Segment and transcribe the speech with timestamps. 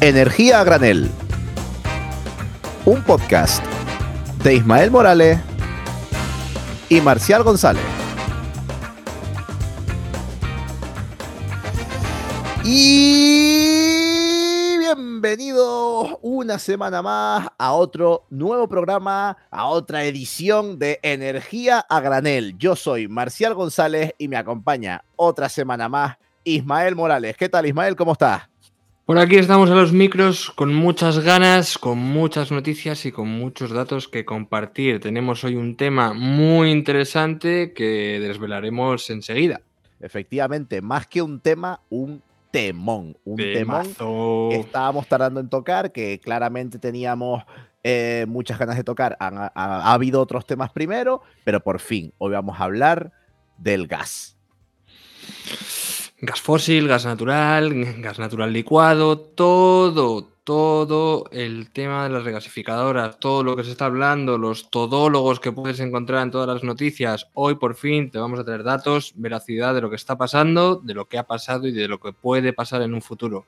[0.00, 1.10] Energía a granel.
[2.84, 3.64] Un podcast
[4.44, 5.40] de Ismael Morales
[6.88, 7.82] y Marcial González.
[12.64, 21.98] Y bienvenidos una semana más a otro nuevo programa, a otra edición de Energía a
[21.98, 22.56] Granel.
[22.56, 27.36] Yo soy Marcial González y me acompaña otra semana más Ismael Morales.
[27.36, 27.96] ¿Qué tal Ismael?
[27.96, 28.48] ¿Cómo estás?
[29.08, 33.70] Por aquí estamos a los micros con muchas ganas, con muchas noticias y con muchos
[33.70, 35.00] datos que compartir.
[35.00, 39.62] Tenemos hoy un tema muy interesante que desvelaremos enseguida.
[39.98, 43.16] Efectivamente, más que un tema, un temón.
[43.24, 43.94] Un temón
[44.50, 47.44] que estábamos tardando en tocar, que claramente teníamos
[47.84, 49.16] eh, muchas ganas de tocar.
[49.18, 53.12] ha habido otros temas primero, pero por fin, hoy vamos a hablar
[53.56, 54.36] del gas.
[56.20, 63.44] Gas fósil, gas natural, gas natural licuado, todo, todo el tema de las regasificadoras, todo
[63.44, 67.28] lo que se está hablando, los todólogos que puedes encontrar en todas las noticias.
[67.34, 70.94] Hoy por fin te vamos a traer datos, veracidad de lo que está pasando, de
[70.94, 73.46] lo que ha pasado y de lo que puede pasar en un futuro.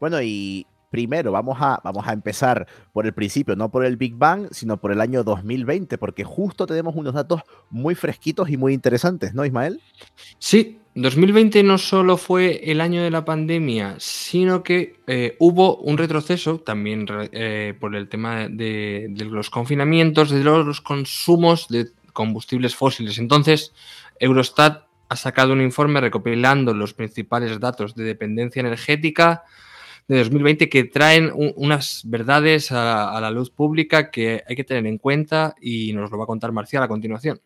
[0.00, 4.14] Bueno, y primero vamos a, vamos a empezar por el principio, no por el Big
[4.14, 8.72] Bang, sino por el año 2020, porque justo tenemos unos datos muy fresquitos y muy
[8.72, 9.82] interesantes, ¿no, Ismael?
[10.38, 15.96] Sí, 2020 no solo fue el año de la pandemia, sino que eh, hubo un
[15.96, 22.74] retroceso también eh, por el tema de, de, los confinamientos, de los consumos de combustibles
[22.74, 23.18] fósiles.
[23.18, 23.72] Entonces,
[24.18, 29.44] Eurostat ha sacado un informe recopilando los principales datos de dependencia energética,
[30.10, 34.98] de 2020 que traen unas verdades a, la luz pública que hay que tener en
[34.98, 37.40] cuenta y nos lo va a contar Marcial a continuación.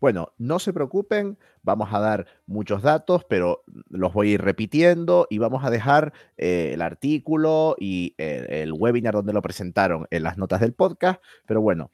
[0.00, 5.26] Bueno, no se preocupen, vamos a dar muchos datos, pero los voy a ir repitiendo
[5.30, 10.22] y vamos a dejar eh, el artículo y el, el webinar donde lo presentaron en
[10.22, 11.22] las notas del podcast.
[11.46, 11.90] Pero bueno,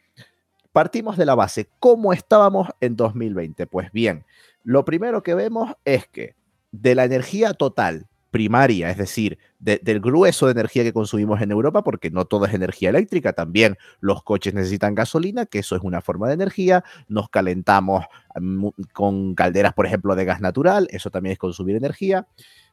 [0.73, 1.69] partimos de la base.
[1.79, 3.67] ¿Cómo estábamos en 2020?
[3.67, 4.25] Pues bien,
[4.65, 6.35] lo primero que vemos es que
[6.73, 11.85] de la energía total primaria, es decir, del grueso de energía que consumimos en Europa,
[11.85, 16.01] porque no todo es energía eléctrica, también los coches necesitan gasolina, que eso es una
[16.01, 21.35] forma de energía, nos calentamos mm, con calderas, por ejemplo, de gas natural, eso también
[21.35, 22.27] es consumir energía.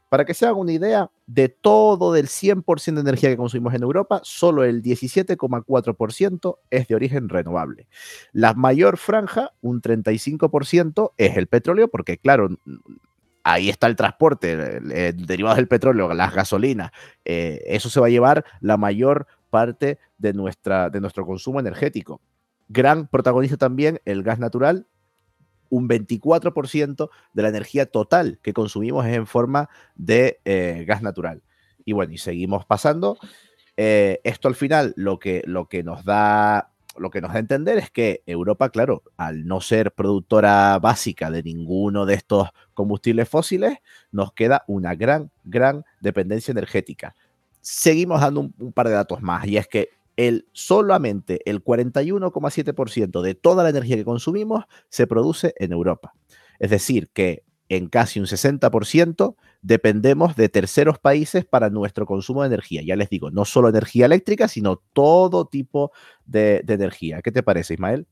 [0.08, 3.84] Para que se hagan una idea, de todo del 100% de energía que consumimos en
[3.84, 7.88] Europa, solo el 17,4% es de origen renovable.
[8.32, 12.50] La mayor franja, un 35%, es el petróleo, porque claro,
[13.44, 14.56] ahí está el transporte,
[15.14, 16.92] derivados del petróleo, las gasolinas.
[17.26, 22.22] Eh, eso se va a llevar la mayor parte de, nuestra, de nuestro consumo energético.
[22.68, 24.88] Gran protagonista también el gas natural.
[25.70, 31.44] Un 24% de la energía total que consumimos es en forma de eh, gas natural.
[31.86, 33.18] Y bueno, y seguimos pasando.
[33.78, 37.40] Eh, esto al final lo que, lo que nos da lo que nos da a
[37.40, 43.28] entender es que Europa, claro, al no ser productora básica de ninguno de estos combustibles
[43.28, 43.78] fósiles,
[44.12, 47.16] nos queda una gran, gran dependencia energética.
[47.62, 53.36] Seguimos dando un, par de datos más, y es que el, solamente el 41,7% de
[53.36, 56.14] toda la energía que consumimos se produce en Europa.
[56.60, 62.48] Es decir, que en casi un 60% dependemos de terceros países para nuestro consumo de
[62.48, 62.82] energía.
[62.82, 65.92] Ya les digo, no solo energía eléctrica, sino todo tipo
[66.26, 67.22] de, energía.
[67.22, 68.08] ¿Qué te parece, Ismael?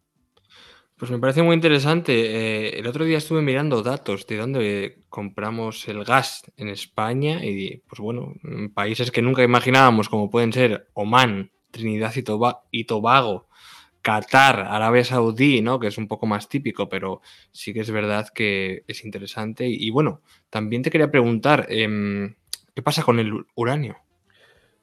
[0.96, 2.14] Pues me parece muy interesante.
[2.14, 7.84] Eh, el otro día estuve mirando datos de dónde compramos el gas en España y,
[7.88, 8.34] pues bueno,
[8.74, 12.14] países que nunca imaginábamos, como pueden ser Oman, Trinidad
[12.72, 13.48] y Tobago,
[14.08, 15.82] Qatar, Arabia Saudí, ¿no?
[15.82, 17.20] Que es un poco más típico, pero
[17.52, 19.68] sí que es verdad que es interesante.
[19.68, 22.34] Y, bueno, también te quería preguntar, em,
[22.74, 23.98] ¿qué pasa con el uranio?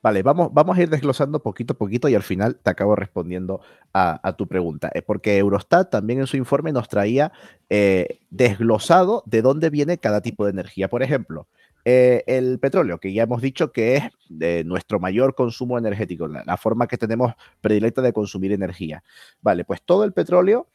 [0.03, 3.63] Vale, vamos, vamos a ir desglosando poquito a poquito y al final te acabo respondiendo
[3.95, 4.91] a, tu pregunta.
[4.93, 7.33] Es porque Eurostat también en su informe nos traía
[7.71, 10.89] eh, desglosado de dónde viene cada tipo de energía.
[10.91, 11.49] Por ejemplo,
[11.85, 16.57] eh, el petróleo, que ya hemos dicho que es de nuestro mayor consumo energético, la,
[16.57, 19.05] forma que tenemos predilecta de consumir energía.
[19.43, 20.69] Vale, pues todo el petróleo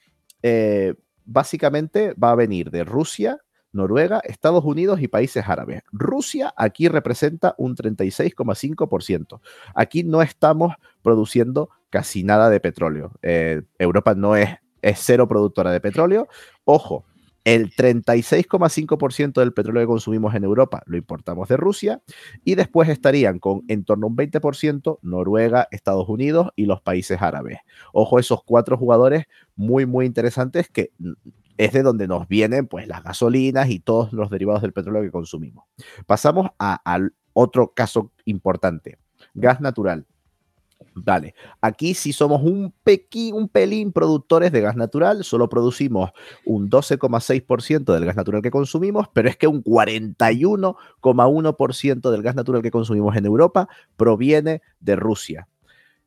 [0.43, 0.93] eh,
[1.25, 3.39] básicamente va a venir de Rusia,
[3.71, 5.81] Noruega, Estados Unidos y países árabes.
[5.91, 9.41] Rusia aquí representa un 36,5%.
[9.73, 13.11] Aquí no estamos produciendo casi nada de petróleo.
[13.21, 14.49] Eh, Europa no es,
[14.81, 16.27] es cero productora de petróleo.
[16.65, 17.05] Ojo,
[17.43, 22.01] el 36,5% del petróleo que consumimos en Europa lo importamos de Rusia
[22.43, 27.21] y después estarían con en torno a un 20% Noruega, Estados Unidos y los países
[27.21, 27.59] árabes.
[27.93, 29.25] Ojo, esos cuatro jugadores
[29.55, 30.91] muy, muy interesantes que
[31.57, 35.11] es de donde nos vienen pues las gasolinas y todos los derivados del petróleo que
[35.11, 35.65] consumimos.
[36.05, 36.81] Pasamos a,
[37.33, 38.97] otro caso importante.
[39.33, 40.05] Gas natural.
[40.95, 42.73] Vale, aquí sí somos un,
[43.33, 46.11] un pelín productores de gas natural, solo producimos
[46.45, 52.61] un 12,6% del gas natural que consumimos, pero es que un 41,1% del gas natural
[52.61, 53.67] que consumimos en Europa
[53.97, 55.47] proviene de Rusia.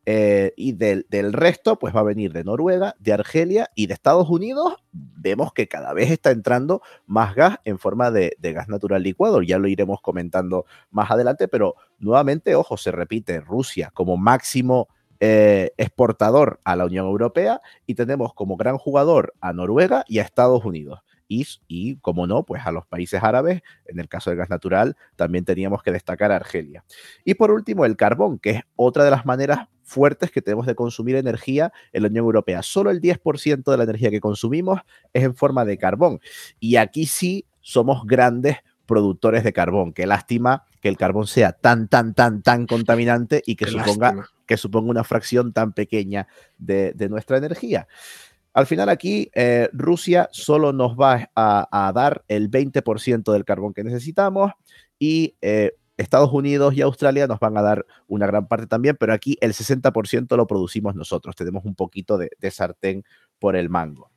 [0.04, 4.28] Eh, y del, resto, pues va a venir de Noruega, de Argelia y de Estados
[4.28, 4.74] Unidos.
[4.90, 9.42] Vemos que cada vez está entrando más gas en forma de, gas natural licuado.
[9.42, 14.88] Ya lo iremos comentando más adelante, pero nuevamente, ojo, se repite Rusia como máximo
[15.20, 20.22] eh, exportador a la Unión Europea y tenemos como gran jugador a Noruega y a
[20.22, 21.00] Estados Unidos.
[21.28, 24.96] Y, y, como no, pues a los países árabes, en el caso del gas natural,
[25.16, 26.84] también teníamos que destacar a Argelia.
[27.24, 30.74] Y por último, el carbón, que es otra de las maneras fuertes que tenemos de
[30.74, 32.62] consumir energía en la Unión Europea.
[32.62, 34.80] Solo el 10% de la energía que consumimos
[35.12, 36.20] es en forma de carbón.
[36.58, 38.56] Y aquí sí somos grandes
[38.86, 39.92] productores de carbón.
[39.92, 44.56] Qué lástima que el carbón sea tan, tan, tan, tan contaminante y que, suponga, que
[44.56, 46.26] suponga una fracción tan pequeña
[46.58, 47.86] de, nuestra energía.
[48.54, 53.84] Al final aquí eh, Rusia solo nos va a, dar el 20% del carbón que
[53.84, 54.52] necesitamos
[54.98, 55.72] y eh,
[56.02, 59.52] Estados Unidos y Australia nos van a dar una gran parte también, pero aquí el
[59.52, 61.36] 60% lo producimos nosotros.
[61.36, 63.04] Tenemos un poquito de, sartén
[63.38, 64.10] por el mango.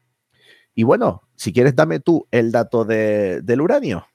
[0.74, 4.08] Y bueno, si quieres, dame tú el dato del uranio.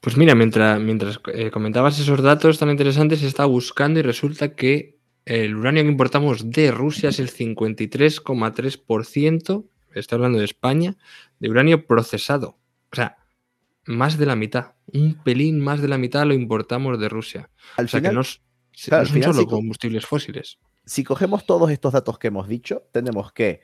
[0.00, 4.98] Pues mira, mientras, mientras eh, comentabas esos datos tan interesantes, está buscando y resulta que
[5.24, 10.96] el uranio que importamos de Rusia es el 53,3%, estoy hablando de España,
[11.38, 12.58] de uranio procesado.
[12.90, 13.18] O sea,
[13.84, 17.50] más de la mitad, un pelín más de la mitad lo importamos de Rusia.
[17.76, 20.58] Al o sea que no, son solo combustibles fósiles.
[20.84, 23.60] Si cogemos todos estos datos que hemos dicho, tenemos que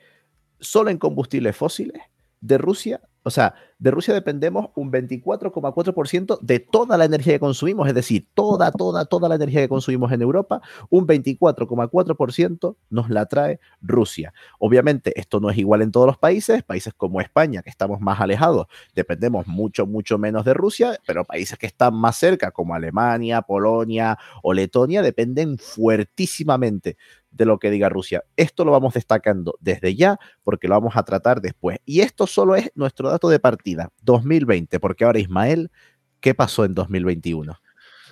[0.59, 2.01] solo en combustibles fósiles
[2.41, 7.87] de Rusia o sea, de Rusia dependemos un 24,4% de toda la energía que consumimos,
[7.87, 13.25] es decir, toda, toda, toda la energía que consumimos en Europa, un 24,4% nos la
[13.25, 14.33] trae Rusia.
[14.59, 18.21] Obviamente, esto no es igual en todos los países, países como España, que estamos más
[18.21, 23.41] alejados, dependemos mucho, mucho menos de Rusia, pero países que están más cerca, como Alemania,
[23.41, 26.97] Polonia o Letonia, dependen fuertísimamente
[27.35, 28.23] de lo que diga Rusia.
[28.37, 31.79] Esto lo vamos destacando desde ya porque lo vamos a tratar después.
[31.85, 33.64] Y esto solo es nuestro dato de partida,
[34.03, 35.71] 2020, porque ahora Ismael,
[36.19, 37.59] ¿qué pasó en 2021?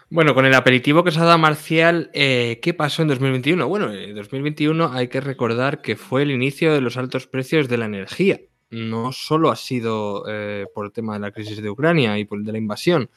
[0.10, 3.68] Bueno, con el aperitivo que se ha dado Marcial, eh, ¿qué pasó en 2021?
[3.68, 7.78] Bueno, en 2021 hay que recordar que fue el inicio de los altos precios de
[7.78, 8.40] la energía.
[8.70, 12.38] No solo ha sido eh, por el tema de la crisis de Ucrania y por
[12.40, 13.10] el de la invasión.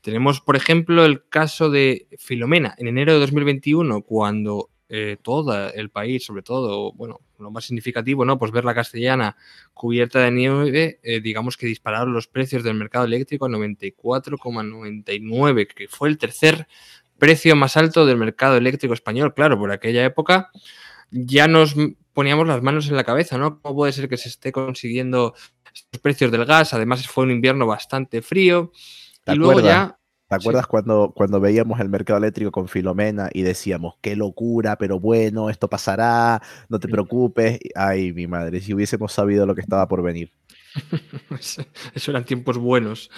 [0.00, 5.90] Tenemos, por ejemplo, el caso de Filomena en enero de 2021, cuando eh, todo el
[5.90, 8.38] país, sobre todo, bueno, lo más significativo, ¿no?
[8.38, 9.36] Pues ver la castellana
[9.72, 15.88] cubierta de nieve, eh, digamos que dispararon los precios del mercado eléctrico a 94,99, que
[15.88, 16.68] fue el tercer
[17.18, 19.34] precio más alto del mercado eléctrico español.
[19.34, 20.50] Claro, por aquella época
[21.10, 21.74] ya nos
[22.12, 23.60] poníamos las manos en la cabeza, ¿no?
[23.60, 25.34] ¿Cómo puede ser que se esté consiguiendo
[25.72, 26.74] estos precios del gas?
[26.74, 28.72] Además, fue un invierno bastante frío.
[29.26, 29.98] Y luego ya
[30.28, 34.98] ¿Te acuerdas cuando, cuando veíamos el mercado eléctrico con Filomena y decíamos, qué locura, pero
[34.98, 37.58] bueno, esto pasará, no te preocupes?
[37.74, 40.32] Ay, mi madre, si hubiésemos sabido lo que estaba por venir.
[41.94, 43.10] Eso eran tiempos buenos.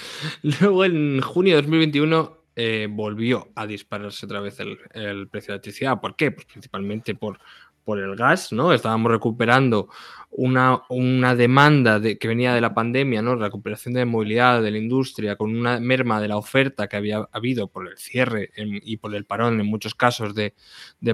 [0.43, 5.53] Luego, en junio de 2021, eh, volvió a dispararse otra vez el, el, precio de
[5.53, 6.01] la electricidad.
[6.01, 6.33] ¿Por qué?
[6.33, 7.39] Pues principalmente por,
[7.87, 8.73] por el gas, ¿no?
[8.73, 9.88] Estábamos recuperando
[10.31, 13.37] una, una demanda de, que venía de la pandemia, ¿no?
[13.37, 17.69] Recuperación de movilidad de la industria con una merma de la oferta que había habido
[17.69, 20.52] por el cierre y por el parón en muchos casos de,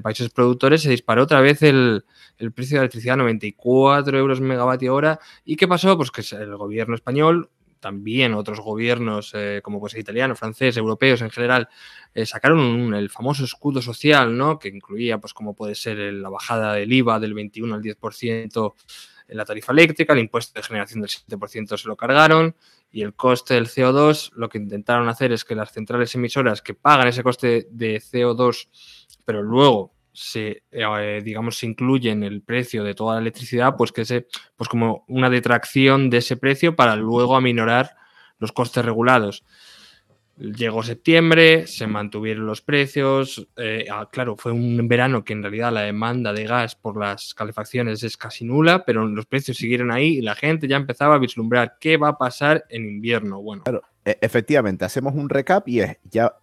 [0.02, 2.04] países productores, se disparó otra vez el,
[2.54, 5.20] precio de la electricidad a 94 euros megavatio hora.
[5.44, 5.98] ¿Y qué pasó?
[5.98, 7.50] Pues que el gobierno español
[7.82, 11.68] también otros gobiernos, eh, como pues italiano, francés, europeos en general,
[12.14, 14.58] eh, sacaron el famoso escudo social, ¿no?
[14.58, 18.74] Que incluía, pues, como puede ser la bajada del IVA del 21 al 10%
[19.28, 22.54] en la tarifa eléctrica, el impuesto de generación del 7% se lo cargaron
[22.90, 26.74] y el coste del CO2, lo que intentaron hacer es que las centrales emisoras que
[26.74, 28.68] pagan ese coste de CO2,
[29.24, 33.92] pero luego se, eh, digamos, se incluye en el precio de toda la electricidad, pues
[33.92, 34.26] que se,
[34.56, 37.96] pues como una detracción de ese precio para luego aminorar
[38.38, 39.44] los costes regulados.
[40.38, 43.46] Llegó septiembre, se mantuvieron los precios.
[43.56, 47.34] Eh, ah, claro, fue un verano que en realidad la demanda de gas por las
[47.34, 51.18] calefacciones es casi nula, pero los precios siguieron ahí y la gente ya empezaba a
[51.18, 53.40] vislumbrar qué va a pasar en invierno.
[53.40, 56.34] Bueno, claro, e, efectivamente, hacemos un recap y es ya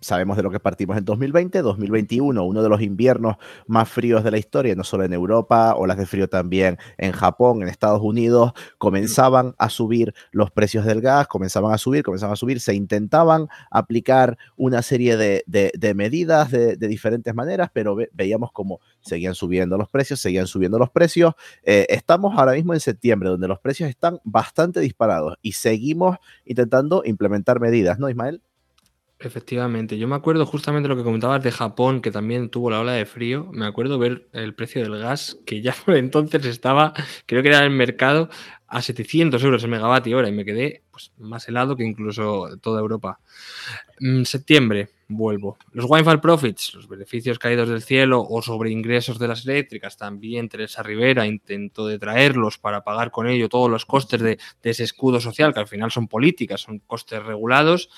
[0.00, 4.30] sabemos de lo que partimos en 2020, 2021, uno de los inviernos más fríos de
[4.30, 8.52] la historia, no solo en Europa, olas de frío también en Japón, en Estados Unidos,
[8.78, 13.48] comenzaban a subir los precios del gas, comenzaban a subir, comenzaban a subir, se intentaban
[13.70, 20.20] aplicar una serie de, medidas de, diferentes maneras, pero veíamos como seguían subiendo los precios,
[20.20, 21.34] seguían subiendo los precios.
[21.62, 27.02] Eh, estamos ahora mismo en septiembre, donde los precios están bastante disparados y seguimos intentando
[27.04, 28.42] implementar medidas, ¿no, Ismael?
[29.18, 32.92] Efectivamente, yo me acuerdo justamente lo que comentabas de Japón, que también tuvo la ola
[32.92, 33.48] de frío.
[33.50, 36.92] Me acuerdo ver el precio del gas, que ya por entonces estaba,
[37.24, 38.28] creo que era en el mercado,
[38.68, 42.80] a 700 euros el megavatio hora y me quedé pues, más helado que incluso toda
[42.80, 43.20] Europa.
[44.00, 45.56] En mm, septiembre, vuelvo.
[45.72, 50.50] Los Windfall Profits, los beneficios caídos del cielo o sobre ingresos de las eléctricas, también
[50.50, 55.20] Teresa Rivera intentó detraerlos para pagar con ello todos los costes de, de ese escudo
[55.20, 57.88] social, que al final son políticas, son costes regulados.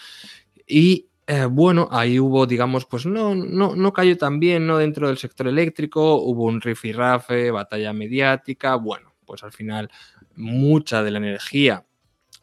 [0.67, 4.79] Y eh, bueno, ahí hubo, digamos, pues no, no, no cayó tan bien, ¿no?
[4.79, 9.91] Dentro del sector eléctrico, hubo un rifirrafe, batalla mediática, bueno, pues al final
[10.37, 11.85] mucha de la energía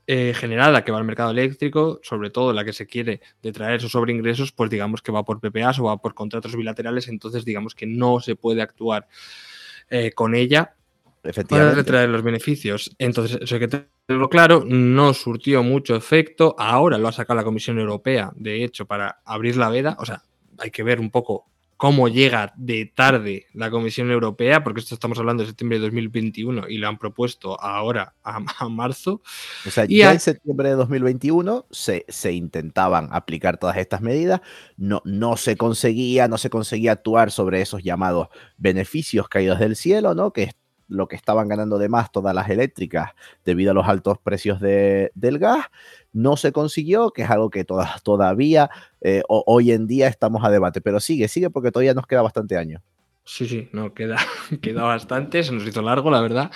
[0.05, 3.91] eh, generada que va al mercado eléctrico, sobre todo la que se quiere detraer esos
[3.91, 7.87] sobreingresos, pues digamos que va por PPAs o va por contratos bilaterales, entonces digamos que
[7.87, 9.07] no se puede actuar
[9.89, 10.74] eh, con ella
[11.49, 12.95] para retraer los beneficios.
[12.97, 16.55] Entonces, eso hay que tenerlo claro, no surtió mucho efecto.
[16.57, 19.97] Ahora lo ha sacado la Comisión Europea, de hecho, para abrir la veda.
[19.99, 20.23] O sea,
[20.57, 21.45] hay que ver un poco
[21.77, 26.69] cómo llega de tarde la Comisión Europea, porque esto estamos hablando de septiembre de 2021
[26.69, 29.21] y lo han propuesto ahora a, marzo.
[29.65, 34.41] O sea, ya en septiembre de 2021 se, se, intentaban aplicar todas estas medidas,
[34.77, 40.15] no, no se conseguía, no se conseguía actuar sobre esos llamados beneficios caídos del cielo,
[40.15, 40.31] ¿no?
[40.31, 40.43] Que
[40.87, 43.11] lo que estaban ganando de más todas las eléctricas
[43.43, 45.65] debido a los altos precios del gas.
[46.13, 48.69] No se consiguió, que es algo que todavía
[49.01, 52.57] eh, hoy en día estamos a debate, pero sigue, sigue porque todavía nos queda bastante
[52.57, 52.81] año.
[53.23, 54.17] Sí, sí, no, queda,
[54.61, 56.51] queda bastante, se nos hizo largo, la verdad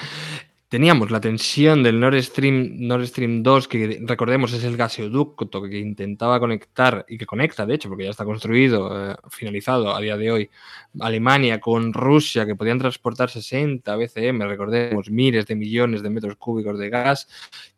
[0.70, 5.80] teníamos la tensión del Nord Stream, Nord Stream 2, que recordemos es el gasoducto que
[5.80, 10.16] intentaba conectar y que conecta, de hecho, porque ya está construido, eh, finalizado a día
[10.16, 10.50] de hoy,
[11.00, 16.78] Alemania con Rusia, que podían transportar 60 BCM, recordemos, miles de millones de metros cúbicos
[16.78, 17.28] de gas,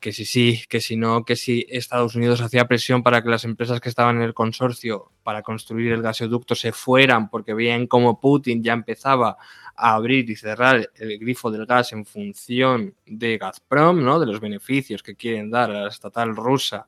[0.02, 3.46] que si sí, que si no, que si Estados Unidos hacía presión para que las
[3.46, 8.20] empresas que estaban en el consorcio para construir el gasoducto se fueran, porque veían como
[8.20, 9.38] Putin ya empezaba
[9.82, 14.20] abrir y cerrar el grifo del gas en función de Gazprom, ¿no?
[14.20, 16.88] de los beneficios que quieren dar a la estatal rusa.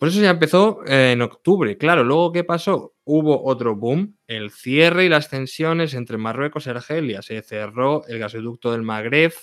[0.00, 1.76] Por eso ya empezó eh, en octubre.
[1.76, 2.94] Claro, luego ¿qué pasó?
[3.04, 7.20] Hubo otro boom, el cierre y las tensiones entre Marruecos y Argelia.
[7.20, 9.34] Se cerró el gasoducto del Magreb,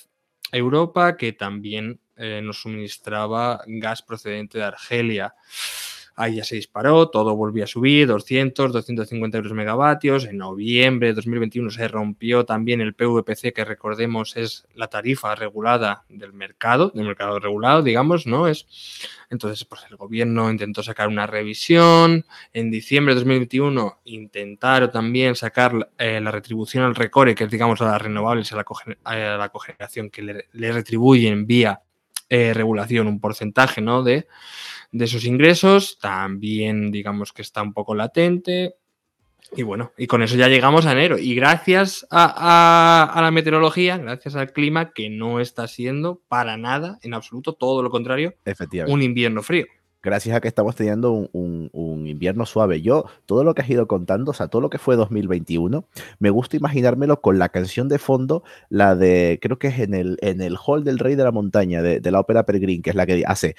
[0.52, 5.36] Europa, que también eh, nos suministraba gas procedente de Argelia.
[6.20, 10.26] Ahí ya se disparó, todo volvió a subir, 200, 250 euros megavatios.
[10.26, 16.06] En noviembre de 2021 se rompió también el PVPC, que recordemos es la tarifa regulada
[16.10, 18.48] del mercado, del mercado regulado, digamos, ¿no?
[18.48, 18.66] Es,
[19.30, 22.26] entonces, pues el gobierno intentó sacar una revisión.
[22.52, 27.80] En diciembre de 2021 intentaron también sacar eh, la retribución al recore, que es, digamos,
[27.82, 28.66] a las renovables, a la,
[29.04, 31.84] a la cogeneración que le, retribuyen vía
[32.28, 34.02] eh, regulación un porcentaje, ¿no?
[34.02, 34.28] De
[34.92, 38.76] de esos ingresos, también digamos que está un poco latente.
[39.56, 41.18] Y bueno, y con eso ya llegamos a enero.
[41.18, 47.00] Y gracias a, a, la meteorología, gracias al clima, que no está siendo para nada,
[47.02, 48.36] en absoluto, todo lo contrario,
[48.88, 49.66] un invierno frío
[50.04, 52.82] gracias a que estamos teniendo un, invierno suave.
[52.82, 55.86] Yo, todo lo que has ido contando, o sea, todo lo que fue 2021,
[56.20, 60.18] me gusta imaginármelo con la canción de fondo, la de, creo que es en el,
[60.22, 63.06] en el Hall del Rey de la Montaña, de, la ópera Peregrine, que es la
[63.06, 63.56] que hace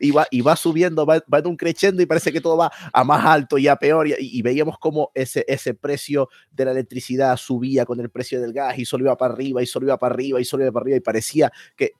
[0.00, 1.56] y va, y va subiendo, va, en un
[2.00, 4.08] y parece que todo va a más alto y a peor.
[4.18, 8.84] Y, veíamos como ese precio de la electricidad subía con el precio del gas y
[8.84, 11.00] solo iba para arriba y solo iba para arriba y solo iba para arriba y
[11.00, 11.92] parecía que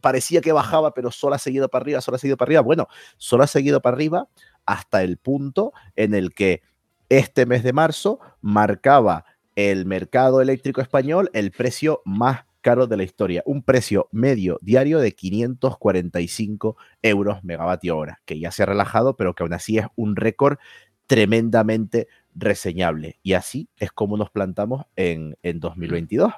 [0.00, 2.62] parecía que bajaba, pero solo ha seguido para arriba, solo ha seguido para arriba.
[2.62, 4.28] Bueno, solo ha seguido para arriba
[4.64, 6.62] hasta el punto en el que
[7.08, 13.04] este mes de marzo marcaba el mercado eléctrico español el precio más caro de la
[13.04, 19.16] historia, un precio medio diario de 545 euros megavatio hora, que ya se ha relajado,
[19.16, 20.58] pero que aún así es un récord
[21.06, 23.18] tremendamente reseñable.
[23.22, 26.32] Y así es como nos plantamos en, 2022.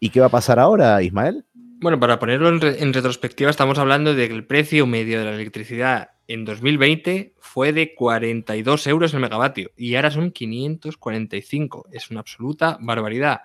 [0.00, 1.44] ¿Y qué va a pasar ahora, Ismael?
[1.54, 6.10] Bueno, para ponerlo en, retrospectiva, estamos hablando de que el precio medio de la electricidad
[6.26, 11.88] en 2020 fue de 42 euros el megavatio y ahora son 545.
[11.92, 13.40] Es una absoluta barbaridad.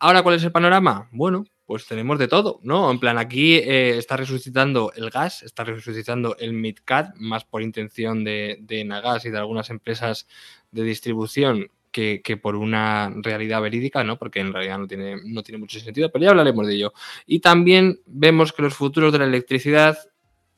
[0.00, 1.08] Ahora, ¿cuál es el panorama?
[1.12, 2.90] Bueno, pues tenemos de todo, ¿no?
[2.90, 8.24] En plan, aquí eh, está resucitando el gas, está resucitando el MidCat, más por intención
[8.24, 10.26] de, de Nagas y de algunas empresas
[10.72, 14.18] de distribución que, por una realidad verídica, ¿no?
[14.18, 16.92] Porque en realidad no tiene, no tiene mucho sentido, pero ya hablaremos de ello.
[17.26, 19.98] Y también vemos que los futuros de la electricidad,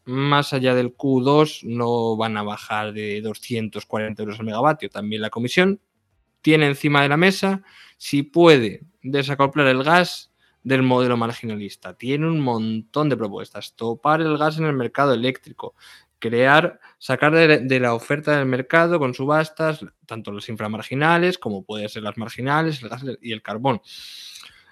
[0.04, 4.88] más allá del Q2, no van a bajar de 240 euros al megavatio.
[4.88, 5.80] También la comisión
[6.42, 7.62] tiene encima de la mesa
[7.96, 10.32] si puede desacoplar el gas
[10.62, 11.94] del modelo marginalista.
[11.96, 13.74] Tiene un montón de propuestas.
[13.74, 15.74] Topar el gas en el mercado eléctrico,
[16.18, 22.02] crear, sacar de, la oferta del mercado con subastas, tanto los inframarginales como pueden ser
[22.02, 23.82] las marginales, el gas y el carbón.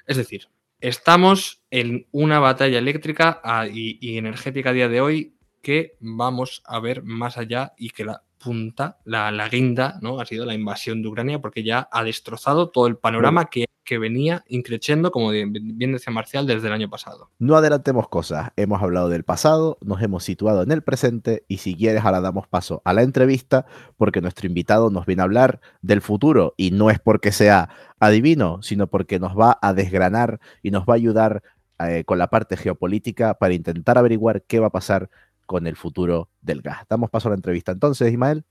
[0.07, 0.49] Es decir,
[0.81, 6.63] estamos en una batalla eléctrica ah, y, y energética a día de hoy que vamos
[6.65, 10.21] a ver más allá y que la punta, la, la, guinda, ¿no?
[10.21, 13.99] Ha sido la invasión de Ucrania porque ya ha destrozado todo el panorama que, que,
[13.99, 17.31] venía increciendo, como bien decía Marcial, desde el año pasado.
[17.39, 21.75] No adelantemos cosas, hemos hablado del pasado, nos hemos situado en el presente y si
[21.75, 23.67] quieres ahora damos paso a la entrevista
[23.97, 27.69] porque nuestro invitado nos viene a hablar del futuro y no es porque sea
[27.99, 31.43] adivino, sino porque nos va a desgranar y nos va a ayudar
[31.79, 35.09] eh, con la parte geopolítica para intentar averiguar qué va a pasar
[35.51, 36.87] con el futuro del gas.
[36.89, 38.45] Damos paso a la entrevista entonces, Ismael.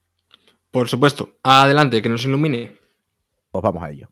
[0.69, 1.37] Por supuesto.
[1.43, 2.77] Adelante, que nos ilumine.
[3.51, 4.09] Pues vamos a ello.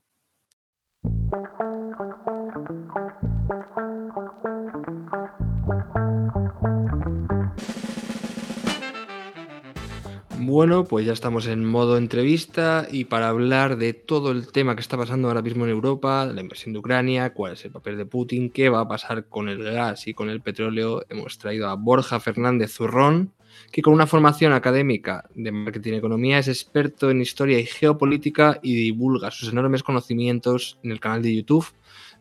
[10.49, 14.81] Bueno, pues ya estamos en modo entrevista y para hablar de todo el tema que
[14.81, 18.05] está pasando ahora mismo en Europa, la invasión de Ucrania, cuál es el papel de
[18.05, 21.75] Putin, qué va a pasar con el gas y con el petróleo, hemos traído a
[21.75, 23.33] Borja Fernández Zurrón,
[23.73, 28.61] que con una formación académica de marketing y economía es experto en historia y geopolítica
[28.63, 31.73] y divulga sus enormes conocimientos en el canal de YouTube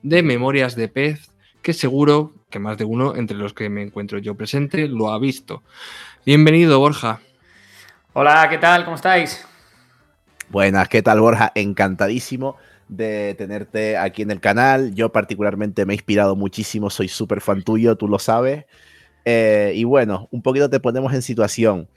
[0.03, 1.31] de Memorias de Pez,
[1.63, 5.21] que seguro que más de uno entre los que me encuentro yo presente lo ha
[5.21, 5.63] visto.
[6.25, 7.21] Bienvenido, Borja.
[8.19, 8.87] Hola, ¿qué tal?
[8.87, 9.47] ¿Cómo estáis?
[10.49, 11.53] Buenas, ¿qué tal Borja?
[11.55, 12.57] Encantadísimo
[12.89, 14.95] de tenerte aquí en el canal.
[14.95, 18.65] Yo particularmente me he inspirado muchísimo, soy súper fan tuyo, tú lo sabes.
[19.27, 21.91] Eh, y bueno, un poquito te ponemos en situación.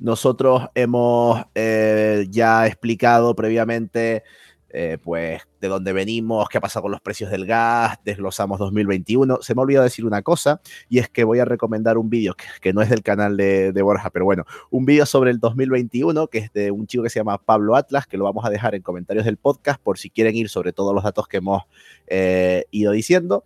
[0.00, 4.24] Nosotros hemos eh, ya explicado previamente
[4.70, 9.38] eh, pues de dónde venimos, qué ha pasado con los precios del gas, desglosamos 2021.
[9.42, 12.34] Se me ha olvidado decir una cosa y es que voy a recomendar un vídeo
[12.60, 16.38] que, no es del canal de, Borja, pero bueno, un vídeo sobre el 2021 que
[16.38, 18.82] es de un chico que se llama Pablo Atlas, que lo vamos a dejar en
[18.82, 21.64] comentarios del podcast por si quieren ir sobre todos los datos que hemos
[22.06, 23.44] eh, ido diciendo.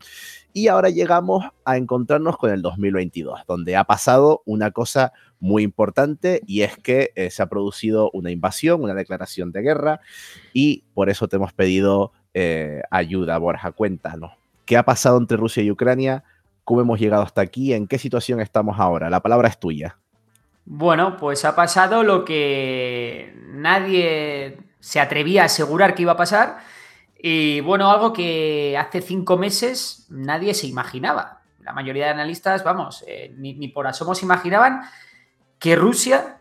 [0.57, 6.41] Y ahora llegamos a encontrarnos con el 2022, donde ha pasado una cosa muy importante
[6.47, 10.01] y es que eh, se ha producido una invasión, una declaración de guerra
[10.53, 12.04] y por eso te hemos pedido
[12.35, 13.73] eh, ayuda, Borja.
[13.73, 14.33] Cuéntanos,
[14.67, 16.25] ¿qué ha pasado entre Rusia y Ucrania?
[16.65, 17.73] ¿Cómo hemos llegado hasta aquí?
[17.73, 19.09] ¿En qué situación estamos ahora?
[19.09, 19.97] La palabra es tuya.
[20.67, 26.59] Bueno, pues ha pasado lo que nadie se atrevía a asegurar que iba a pasar
[27.27, 31.41] y bueno, algo que hace cinco meses nadie se imaginaba.
[31.61, 34.83] La mayoría de analistas, vamos, eh, ni, por asomo se imaginaban
[35.59, 36.37] que Rusia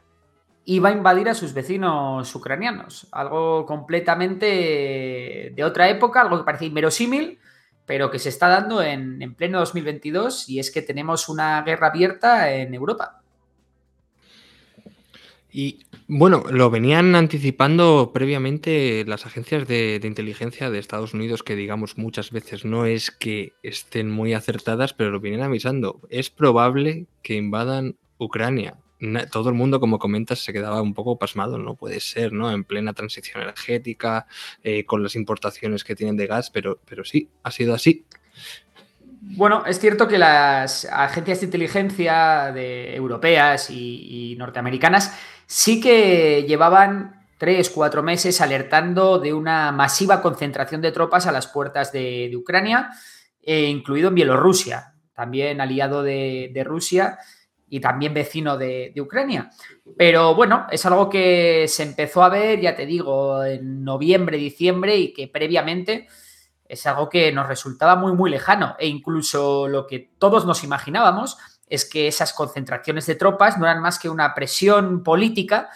[0.66, 3.08] iba a invadir a sus vecinos ucranianos.
[3.12, 7.40] Algo completamente de otra época, algo que parece inverosímil,
[7.86, 11.88] pero que se está dando en, en pleno 2022 y es que tenemos una guerra
[11.88, 13.24] abierta en Europa.
[15.56, 21.96] Y bueno, lo venían anticipando previamente las agencias de, inteligencia de Estados Unidos, que digamos
[21.96, 26.02] muchas veces no es que estén muy acertadas, pero lo vienen avisando.
[26.10, 28.78] Es probable que invadan Ucrania.
[29.32, 32.52] Todo el mundo, como comentas, se quedaba un poco pasmado, no puede ser, ¿no?
[32.52, 34.28] En plena transición energética,
[34.64, 38.06] eh, con las importaciones que tienen de gas, pero, pero sí, ha sido así.
[39.26, 47.70] Bueno, es cierto que las agencias de inteligencia europeas y, norteamericanas sí que llevaban tres,
[47.70, 52.90] cuatro meses alertando de una masiva concentración de tropas a las puertas de, Ucrania,
[53.42, 57.18] eh, incluido en Bielorrusia, también aliado de, Rusia
[57.74, 59.50] y también vecino de, Ucrania.
[59.98, 64.96] Pero bueno, es algo que se empezó a ver, ya te digo, en noviembre, diciembre
[64.96, 66.08] y que previamente
[66.66, 71.40] es algo que nos resultaba muy, muy lejano e incluso lo que todos nos imaginábamos
[71.68, 75.72] es que esas concentraciones de tropas no eran más que una presión política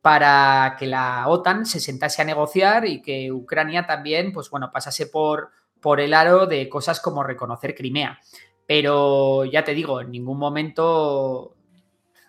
[0.00, 5.06] para que la OTAN se sentase a negociar y que Ucrania también, pues bueno, pasase
[5.06, 5.50] por,
[5.82, 8.18] por el aro de cosas como reconocer Crimea.
[8.66, 11.54] Pero ya te digo, en ningún momento,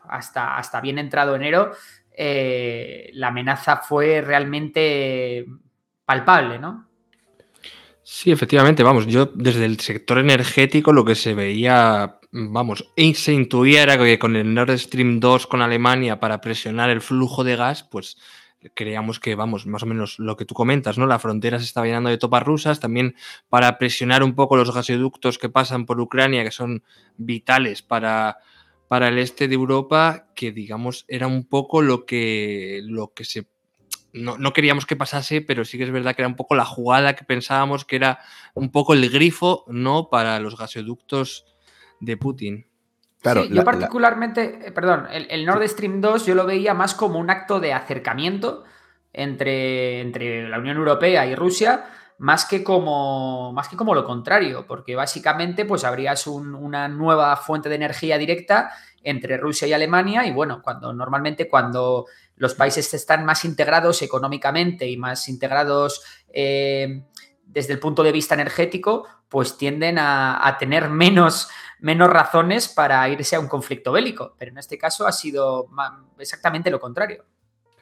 [0.10, 1.72] hasta, hasta bien entrado enero,
[2.16, 5.46] eh, la amenaza fue realmente
[6.06, 6.88] palpable, ¿no?
[8.04, 13.84] Sí, efectivamente, vamos, yo desde el sector energético lo que se veía, vamos, se intuía
[13.84, 17.84] era que con el Nord Stream 2 con Alemania para presionar el flujo de gas,
[17.84, 18.18] pues
[18.74, 21.06] creíamos que, vamos, más o menos lo que tú comentas, ¿no?
[21.06, 23.16] La frontera se estaba llenando de topas rusas, también
[23.50, 26.84] para presionar un poco los gasoductos que pasan por Ucrania, que son
[27.18, 28.38] vitales para,
[28.88, 33.48] para el este de Europa, que digamos era un poco lo que, lo que se
[34.14, 37.16] no, queríamos que pasase, pero sí que es verdad que era un poco la jugada
[37.16, 38.20] que pensábamos que era
[38.54, 40.10] un poco el grifo, ¿no?
[40.10, 41.46] Para los gasoductos
[42.00, 42.68] de Putin.
[43.24, 47.30] Claro, yo particularmente, eh, perdón, el, Nord Stream 2 yo lo veía más como un
[47.30, 48.66] acto de acercamiento
[49.14, 51.86] entre, entre la Unión Europea y Rusia,
[52.18, 57.70] más que como, más que como lo contrario, porque básicamente pues habrías una nueva fuente
[57.70, 58.72] de energía directa
[59.04, 64.86] entre Rusia y Alemania y bueno, cuando normalmente cuando los países están más integrados económicamente
[64.86, 67.04] y más integrados eh,
[67.54, 73.36] desde el punto de vista energético, pues tienden a, tener menos, menos razones para irse
[73.36, 74.36] a un conflicto bélico.
[74.38, 75.70] Pero en este caso ha sido
[76.18, 77.24] exactamente lo contrario.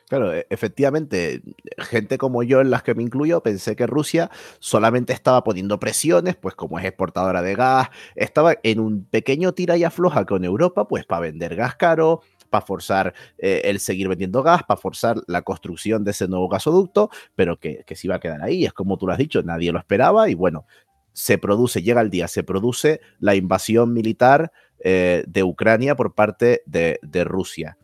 [0.10, 1.42] Claro, e, efectivamente,
[1.78, 4.30] gente como yo, en las que me incluyo, pensé que Rusia
[4.60, 9.78] solamente estaba poniendo presiones, pues como es exportadora de gas, estaba en un pequeño tira
[9.78, 14.44] y afloja con Europa, pues para vender gas caro, para forzar eh, el seguir vendiendo
[14.44, 18.44] gas, para forzar la construcción de ese nuevo gasoducto, pero que, se iba a quedar
[18.44, 18.66] ahí.
[18.66, 20.68] Es como tú lo has dicho, nadie lo esperaba y bueno,
[21.14, 26.62] se produce, llega el día, se produce la invasión militar eh, de Ucrania por parte
[26.68, 27.78] de, Rusia.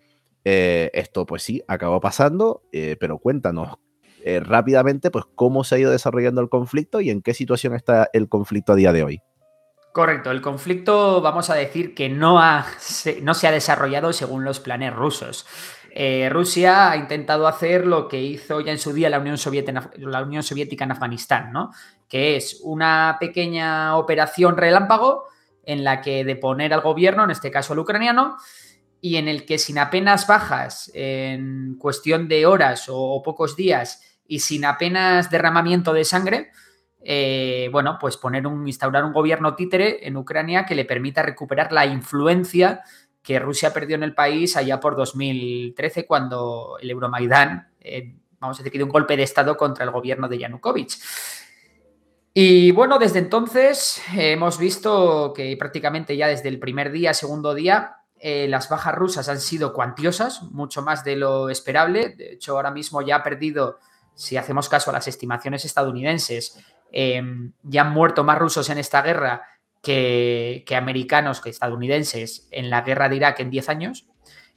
[0.45, 2.62] Eh, esto pues sí, acabó pasando,
[2.99, 3.77] pero cuéntanos
[4.41, 8.27] rápidamente pues cómo se ha ido desarrollando el conflicto y en qué situación está el
[8.27, 9.21] conflicto a día de hoy.
[9.91, 12.65] Correcto, el conflicto vamos a decir que no, ha,
[13.23, 15.45] no se ha desarrollado según los planes rusos.
[16.00, 19.89] Eh, Rusia ha intentado hacer lo que hizo ya en su día la Unión, Soviética,
[19.97, 21.71] la Unión Soviética en Afganistán, ¿no?
[22.08, 25.26] que es una pequeña operación relámpago
[25.63, 28.38] en la que deponer al gobierno, en este caso al ucraniano,
[29.02, 34.39] y en el que sin apenas bajas en cuestión de horas o pocos días y
[34.39, 36.52] sin apenas derramamiento de sangre,
[37.10, 41.72] eh, bueno, pues poner un, instaurar un gobierno títere en Ucrania que le permita recuperar
[41.72, 42.84] la influencia
[43.24, 48.63] que Rusia perdió en el país allá por 2013 cuando el Euromaidán, eh, vamos a
[48.63, 50.98] decir, dio un golpe de Estado contra el gobierno de Yanukovych.
[52.34, 58.00] Y bueno, desde entonces hemos visto que prácticamente ya desde el primer día, segundo día,
[58.20, 62.10] eh, las bajas rusas han sido cuantiosas, mucho más de lo esperable.
[62.10, 63.80] De hecho, ahora mismo ya ha perdido,
[64.13, 69.02] si hacemos caso a las estimaciones estadounidenses, Em, ya han muerto más rusos en esta
[69.02, 69.43] guerra
[69.82, 74.08] que, americanos, que estadounidenses en la guerra de Irak en 10 años.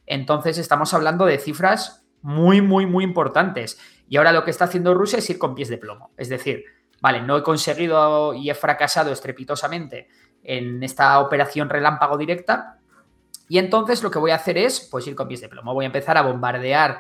[0.07, 3.79] Entonces estamos hablando de cifras muy, muy, muy importantes.
[4.09, 6.11] Y ahora lo que está haciendo Rusia es ir con pies de plomo.
[6.17, 6.65] Es decir,
[7.01, 10.09] vale, no he conseguido y he fracasado estrepitosamente
[10.43, 12.79] en esta operación relámpago directa.
[13.49, 15.75] Y entonces lo que voy a hacer es, pues ir con pies de plomo.
[15.75, 16.99] Voy a empezar a bombardear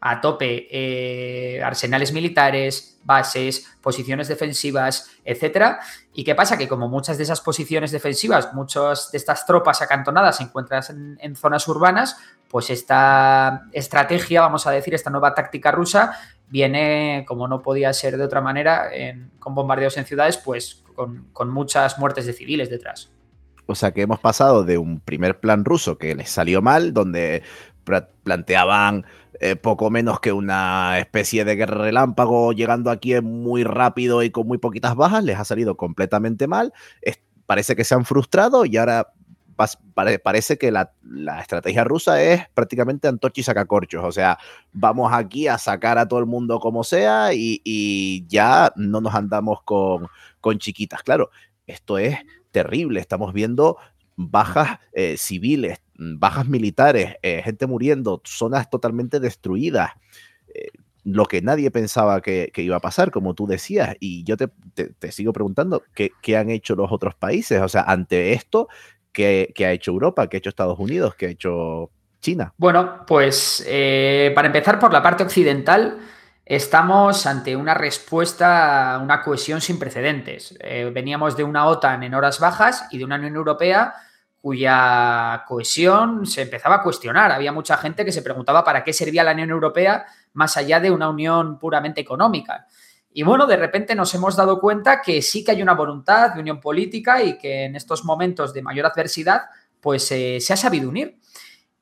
[0.00, 5.80] a tope eh, arsenales militares, bases, posiciones defensivas, etcétera.
[6.14, 6.56] ¿Y qué pasa?
[6.56, 10.82] Que como muchas de esas posiciones defensivas, muchas de estas tropas acantonadas se encuentran
[11.20, 12.16] en, zonas urbanas,
[12.48, 18.16] pues esta estrategia, vamos a decir, esta nueva táctica rusa, viene, como no podía ser
[18.16, 18.90] de otra manera,
[19.38, 23.10] con bombardeos en ciudades, pues con, con muchas muertes de civiles detrás.
[23.66, 27.44] O sea que hemos pasado de un primer plan ruso que les salió mal, donde
[28.24, 29.06] planteaban
[29.40, 34.46] eh, poco menos que una especie de guerra relámpago, llegando aquí muy rápido y con
[34.46, 36.72] muy poquitas bajas, les ha salido completamente mal.
[37.46, 39.12] parece que se han frustrado y ahora
[40.22, 40.92] parece que la,
[41.40, 44.04] estrategia rusa es prácticamente antorcha y sacacorchos.
[44.04, 44.38] O sea,
[44.72, 49.62] vamos aquí a sacar a todo el mundo como sea y, ya no nos andamos
[49.62, 50.06] con,
[50.40, 51.02] con chiquitas.
[51.02, 51.30] Claro,
[51.66, 52.18] esto es
[52.50, 53.00] terrible.
[53.00, 53.76] Estamos viendo
[54.16, 59.90] bajas eh, civiles, bajas militares, eh, gente muriendo, zonas totalmente destruidas.
[60.54, 60.68] Eh,
[61.04, 63.96] lo que nadie pensaba que, iba a pasar, como tú decías.
[64.00, 67.60] Y yo te, sigo preguntando, ¿qué, han hecho los otros países?
[67.60, 68.68] O sea, ante esto,
[69.12, 70.28] ¿qué, ha hecho Europa?
[70.28, 71.14] ¿Qué ha hecho Estados Unidos?
[71.14, 72.52] ¿Qué ha hecho China?
[72.56, 75.98] Bueno, pues eh, para empezar por la parte occidental,
[76.44, 80.58] estamos ante una respuesta una cohesión sin precedentes.
[80.92, 83.94] veníamos de una OTAN en horas bajas y de una Unión Europea
[84.40, 87.30] cuya cohesión se empezaba a cuestionar.
[87.30, 90.90] Había mucha gente que se preguntaba para qué servía la Unión Europea más allá de
[90.90, 92.66] una unión puramente económica.
[93.12, 96.40] Y bueno, de repente nos hemos dado cuenta que sí que hay una voluntad de
[96.40, 99.42] unión política y que en estos momentos de mayor adversidad,
[99.80, 101.18] pues eh, se ha sabido unir.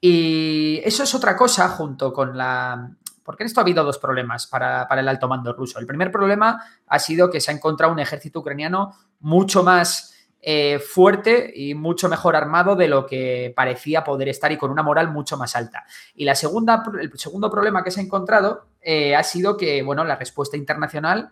[0.00, 2.90] Y eso es otra cosa junto con la,
[3.22, 5.78] Porque en esto ha habido dos problemas para, el alto mando ruso.
[5.78, 10.78] El primer problema ha sido que se ha encontrado un ejército ucraniano mucho más eh,
[10.78, 15.10] fuerte y mucho mejor armado de lo que parecía poder estar y con una moral
[15.10, 15.84] mucho más alta.
[16.14, 20.04] Y la segunda, el segundo problema que se ha encontrado eh, ha sido que, bueno,
[20.04, 21.30] la respuesta internacional,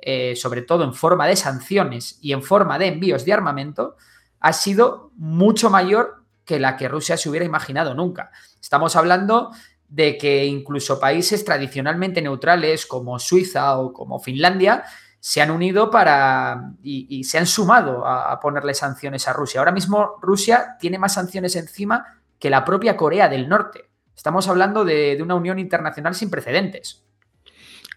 [0.00, 3.96] eh, sobre todo en forma de sanciones y en forma de envíos de armamento,
[4.40, 8.32] ha sido mucho mayor que la que Rusia se hubiera imaginado nunca.
[8.60, 9.52] Estamos hablando
[9.88, 14.84] de que incluso países tradicionalmente neutrales como Suiza o como Finlandia
[15.20, 19.60] se han unido para y, se han sumado a, ponerle sanciones a Rusia.
[19.60, 23.90] Ahora mismo Rusia tiene más sanciones encima que la propia Corea del Norte.
[24.14, 27.07] Estamos hablando de una unión internacional sin precedentes.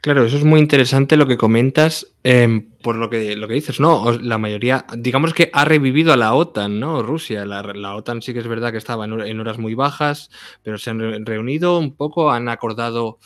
[0.01, 3.79] Claro, eso es muy interesante lo que comentas, em, por lo que, lo que dices,
[3.79, 4.11] ¿no?
[4.13, 7.03] La mayoría, digamos que ha revivido a la OTAN, ¿no?
[7.03, 10.31] Rusia, la, OTAN sí que es verdad que estaba en, horas muy bajas,
[10.63, 13.19] pero se han reunido un poco, han acordado,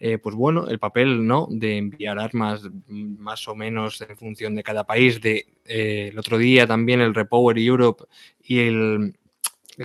[0.00, 1.48] eh, pues bueno, el papel, ¿no?
[1.50, 5.22] De enviar armas más o menos en función de cada país.
[5.22, 8.04] De, eh, el otro día también el Repower Europe
[8.42, 9.14] y el,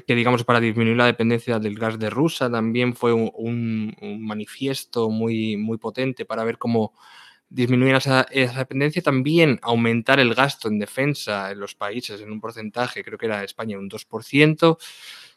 [0.02, 5.58] que digamos para disminuir la dependencia del gas de Rusia también fue un, manifiesto muy,
[5.58, 6.94] muy potente para ver cómo
[7.50, 13.04] disminuir esa, dependencia, también aumentar el gasto en defensa en los países en un porcentaje,
[13.04, 14.78] creo que era España un 2%.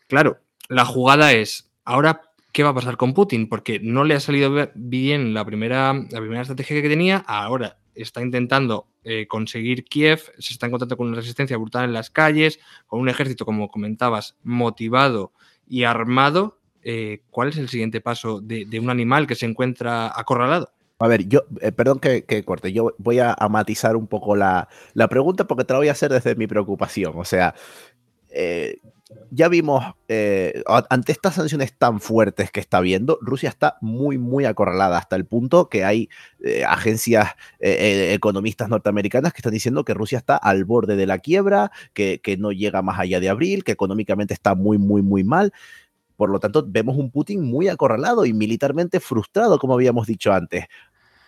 [0.07, 0.39] Claro,
[0.69, 3.51] la jugada es, ahora, ¿qué va a pasar con Putin?
[3.51, 8.23] Porque no le ha salido bien la primera, la primera estrategia que tenía, ahora está
[8.23, 13.01] intentando eh, conseguir Kiev, se está encontrando con una resistencia brutal en las calles, con
[13.01, 15.33] un ejército, como comentabas, motivado
[15.67, 16.61] y armado.
[16.83, 20.71] Eh, ¿Cuál es el siguiente paso de, un animal que se encuentra acorralado?
[20.99, 25.09] A ver, yo, eh, perdón que, corte, yo voy a, matizar un poco la, la,
[25.09, 27.13] pregunta porque te la voy a hacer desde mi preocupación.
[27.17, 27.55] O sea,
[29.31, 34.45] ya vimos, eh, ante estas sanciones tan fuertes que está viendo, Rusia está muy, muy
[34.45, 36.09] acorralada hasta el punto que hay
[36.43, 41.19] eh, agencias eh, economistas norteamericanas que están diciendo que Rusia está al borde de la
[41.19, 45.23] quiebra, que, que no llega más allá de abril, que económicamente está muy, muy, muy
[45.23, 45.53] mal.
[46.17, 50.65] Por lo tanto, vemos un Putin muy acorralado y militarmente frustrado, como habíamos dicho antes.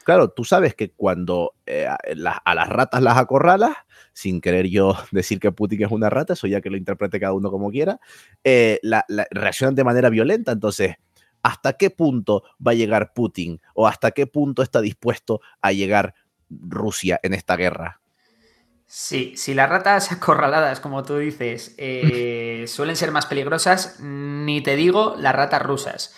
[0.08, 2.14] Claro, tú sabes que cuando a
[2.54, 3.76] las ratas las acorralas,
[4.14, 7.34] sin querer yo decir que Putin es una rata, eso ya que lo interprete cada
[7.34, 8.00] uno como quiera,
[8.42, 10.52] eh, la, reaccionan de manera violenta.
[10.52, 10.96] Entonces,
[11.42, 16.14] ¿hasta qué punto va a llegar Putin o hasta qué punto está dispuesto a llegar
[16.48, 18.00] Rusia en esta guerra?
[18.86, 24.74] Sí, si las ratas acorraladas, como tú dices, eh, suelen ser más peligrosas, ni te
[24.74, 26.14] digo las ratas rusas.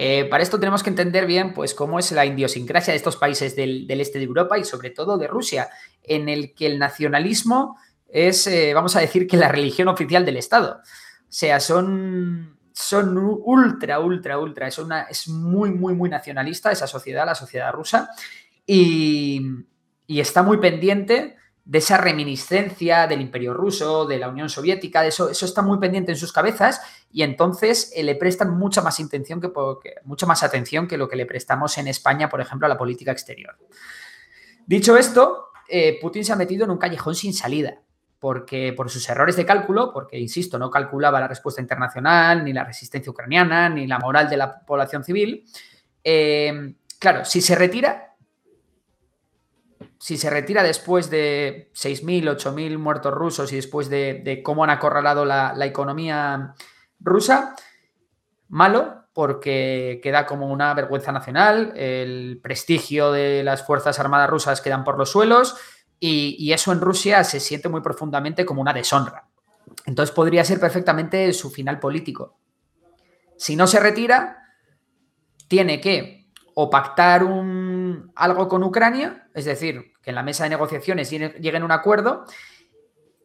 [0.00, 3.56] Eh, para esto tenemos que entender bien pues, cómo es la idiosincrasia de estos países
[3.56, 5.70] del, este de Europa y sobre todo de Rusia,
[6.04, 10.36] en el que el nacionalismo es, eh, vamos a decir, que la religión oficial del
[10.36, 10.82] Estado.
[10.84, 14.68] O sea, son, son ultra, ultra, ultra.
[14.68, 18.08] Es, una, es muy, muy, muy nacionalista esa sociedad, la sociedad rusa,
[18.64, 19.42] y,
[20.06, 21.34] y está muy pendiente
[21.68, 25.78] de esa reminiscencia del Imperio Ruso, de la Unión Soviética, de eso, eso está muy
[25.78, 26.80] pendiente en sus cabezas
[27.12, 29.52] y entonces eh, le prestan mucha más intención que,
[30.26, 33.58] más atención que lo que le prestamos en España, por ejemplo, a la política exterior.
[34.64, 37.82] Dicho esto, eh, Putin se ha metido en un callejón sin salida,
[38.18, 42.64] porque por sus errores de cálculo, porque insisto, no calculaba la respuesta internacional, ni la
[42.64, 45.44] resistencia ucraniana, ni la moral de la población civil.
[46.02, 48.07] Eh, claro, si se retira,
[49.98, 55.24] si se retira después de 6.000, 8.000 muertos rusos y después de, cómo han acorralado
[55.24, 56.54] la, economía
[57.00, 57.56] rusa,
[58.48, 64.84] malo, porque queda como una vergüenza nacional, el prestigio de las Fuerzas Armadas rusas quedan
[64.84, 65.56] por los suelos
[65.98, 69.26] y, y eso en Rusia se siente muy profundamente como una deshonra.
[69.84, 72.38] Entonces podría ser perfectamente su final político.
[73.36, 74.38] Si no se retira,
[75.48, 76.17] tiene que
[76.60, 77.22] o pactar
[78.16, 82.24] algo con Ucrania, es decir, que en la mesa de negociaciones lleguen a un acuerdo,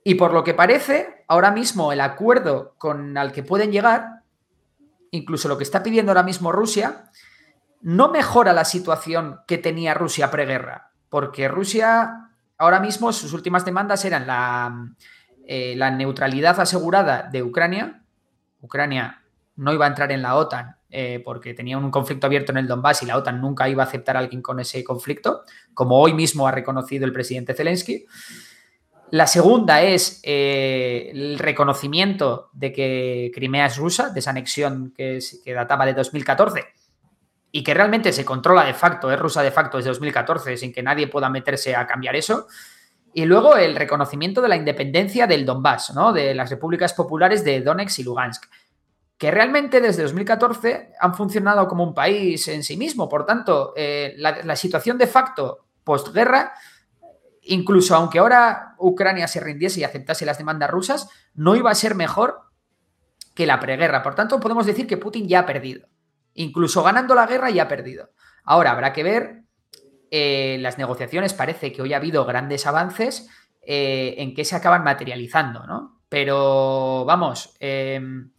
[0.03, 4.21] y por lo que parece, ahora mismo el acuerdo con el que pueden llegar,
[5.09, 7.05] incluso lo que está pidiendo ahora mismo Rusia,
[7.81, 14.05] no mejora la situación que tenía Rusia preguerra, porque Rusia ahora mismo sus últimas demandas
[14.05, 14.89] eran la,
[15.47, 18.03] eh, la neutralidad asegurada de Ucrania.
[18.61, 19.23] Ucrania
[19.55, 22.67] no iba a entrar en la OTAN eh, porque tenía un conflicto abierto en el
[22.67, 25.41] Donbass y la OTAN nunca iba a aceptar a alguien con ese conflicto,
[25.73, 28.05] como hoy mismo ha reconocido el presidente Zelensky.
[29.09, 35.17] La segunda es eh, el reconocimiento de que Crimea es rusa, de esa anexión que,
[35.43, 36.63] que databa de 2014
[37.51, 40.83] y que realmente se controla de facto, es rusa de facto desde 2014, sin que
[40.83, 42.45] nadie pueda meterse a cambiar eso.
[43.15, 46.13] Y luego el reconocimiento de la independencia del Donbass, ¿no?
[46.13, 48.45] de las repúblicas populares de Donetsk y Lugansk.
[49.17, 53.07] Que realmente desde 2014 han funcionado como un país en sí mismo.
[53.07, 56.53] Por tanto, eh, la, situación de facto postguerra,
[57.43, 61.95] incluso aunque ahora Ucrania se rindiese y aceptase las demandas rusas, no iba a ser
[61.95, 62.41] mejor
[63.33, 64.03] que la preguerra.
[64.03, 65.87] Por tanto, podemos decir que Putin ya ha perdido.
[66.33, 68.09] Incluso ganando la guerra ya ha perdido.
[68.43, 69.43] Ahora habrá que ver
[70.11, 71.33] eh, las negociaciones.
[71.33, 73.29] Parece que hoy ha habido grandes avances
[73.65, 76.01] eh, en que se acaban materializando, ¿no?
[76.09, 78.31] Pero vamos, em,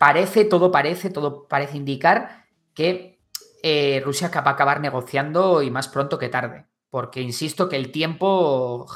[0.00, 3.20] parece, todo parece, todo parece indicar que
[3.62, 6.64] eh, Rusia va a acabar negociando y más pronto que tarde.
[6.88, 8.86] Porque insisto que el tiempo,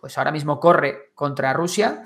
[0.00, 2.04] pues ahora mismo corre contra Rusia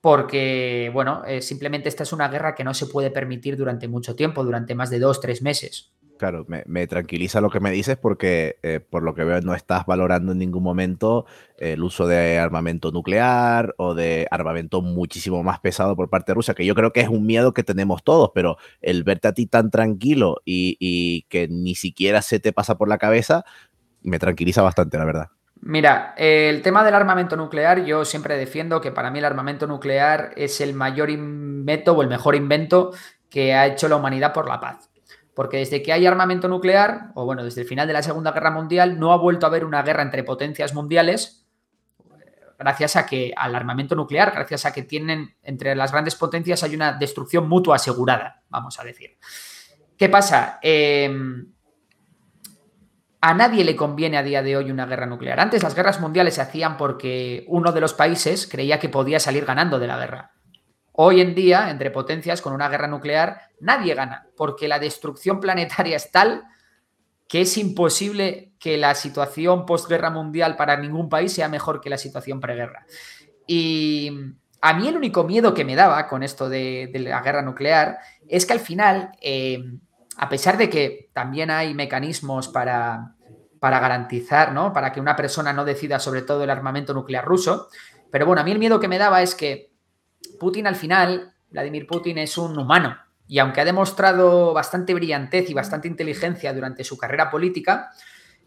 [0.00, 4.16] porque, bueno, eh, simplemente esta es una guerra que no se puede permitir durante mucho
[4.16, 5.92] tiempo, durante más de dos, tres meses.
[6.18, 9.84] Claro, me, tranquiliza lo que me dices porque eh, por lo que veo no estás
[9.84, 11.26] valorando en ningún momento
[11.58, 16.54] el uso de armamento nuclear o de armamento muchísimo más pesado por parte de Rusia,
[16.54, 19.46] que yo creo que es un miedo que tenemos todos, pero el verte a ti
[19.46, 23.44] tan tranquilo y, y que ni siquiera se te pasa por la cabeza,
[24.02, 25.28] me tranquiliza bastante, la verdad.
[25.60, 30.32] Mira, el tema del armamento nuclear, yo siempre defiendo que para mí el armamento nuclear
[30.36, 32.92] es el mayor invento o el mejor invento
[33.30, 34.90] que ha hecho la humanidad por la paz.
[35.36, 38.50] Porque desde que hay armamento nuclear, o bueno, desde el final de la Segunda Guerra
[38.50, 41.46] Mundial, no ha vuelto a haber una guerra entre potencias mundiales,
[42.58, 46.74] gracias a que al armamento nuclear, gracias a que tienen entre las grandes potencias hay
[46.74, 49.18] una destrucción mutua asegurada, vamos a decir.
[49.98, 50.58] ¿Qué pasa?
[50.62, 51.14] Eh,
[53.20, 55.38] a nadie le conviene a día de hoy una guerra nuclear.
[55.38, 59.44] Antes las guerras mundiales se hacían porque uno de los países creía que podía salir
[59.44, 60.35] ganando de la guerra.
[60.98, 65.96] Hoy en día, entre potencias, con una guerra nuclear, nadie gana, porque la destrucción planetaria
[65.96, 66.44] es tal
[67.28, 71.98] que es imposible que la situación postguerra mundial para ningún país sea mejor que la
[71.98, 72.86] situación preguerra.
[73.46, 74.10] Y
[74.60, 78.46] a mí el único miedo que me daba con esto de, la guerra nuclear es
[78.46, 79.62] que al final, eh,
[80.16, 83.16] a pesar de que también hay mecanismos para,
[83.60, 84.72] para garantizar, ¿no?
[84.72, 87.68] Para que una persona no decida sobre todo el armamento nuclear ruso.
[88.10, 89.75] Pero bueno, a mí el miedo que me daba es que
[90.38, 92.96] Putin al final, Vladimir Putin es un humano.
[93.28, 97.90] Y aunque ha demostrado bastante brillantez y bastante inteligencia durante su carrera política,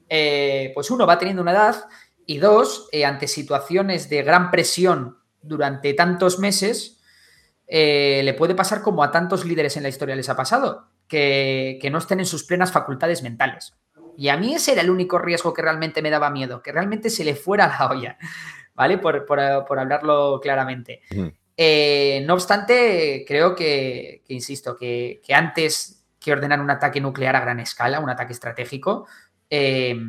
[0.07, 1.85] eh, pues uno va teniendo una edad
[2.25, 7.01] y dos, eh, ante situaciones de gran presión durante tantos meses,
[7.67, 11.77] eh, le puede pasar como a tantos líderes en la historia les ha pasado, que,
[11.81, 13.73] que no estén en sus plenas facultades mentales.
[14.19, 17.09] Y a mí ese era el único riesgo que realmente me daba miedo, que realmente
[17.09, 18.17] se le fuera la olla,
[18.75, 18.97] ¿vale?
[18.97, 21.01] Por, hablarlo claramente.
[21.61, 27.59] Eh, no obstante, creo que, insisto, que, antes que ordenar un ataque nuclear a gran
[27.59, 29.07] escala, un ataque estratégico,
[29.49, 29.99] eh,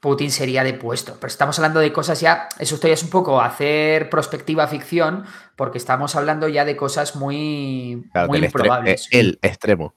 [0.00, 1.18] Putin sería depuesto.
[1.20, 5.26] Pero estamos hablando de cosas ya, eso esto ya es un poco hacer prospectiva ficción,
[5.56, 9.08] porque estamos hablando ya de cosas muy, muy improbables.
[9.10, 9.94] El extremo.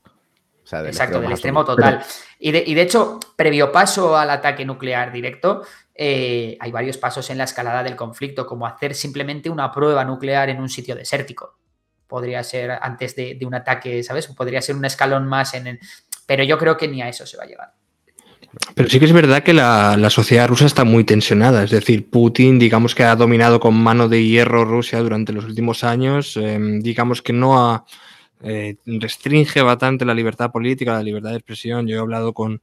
[0.71, 2.03] Exacto, del extremo total.
[2.39, 5.63] Y, de, hecho, previo paso al ataque nuclear directo,
[5.99, 10.49] eh, hay varios pasos en la escalada del conflicto, como hacer simplemente una prueba nuclear
[10.49, 11.57] en un sitio desértico.
[12.05, 14.27] Podría ser antes de, un ataque, ¿sabes?
[14.27, 15.79] Podría ser un escalón más en el...
[16.27, 17.73] Pero yo creo que ni a eso se va a llegar.
[18.75, 21.63] Pero sí que es verdad que la, sociedad rusa está muy tensionada.
[21.63, 25.83] Es decir, Putin, digamos que ha dominado con mano de hierro Rusia durante los últimos
[25.83, 26.37] años.
[26.37, 27.85] Em, digamos que no ha
[28.41, 31.87] eh, restringe bastante la libertad política, la libertad de expresión.
[31.87, 32.61] Yo he hablado con,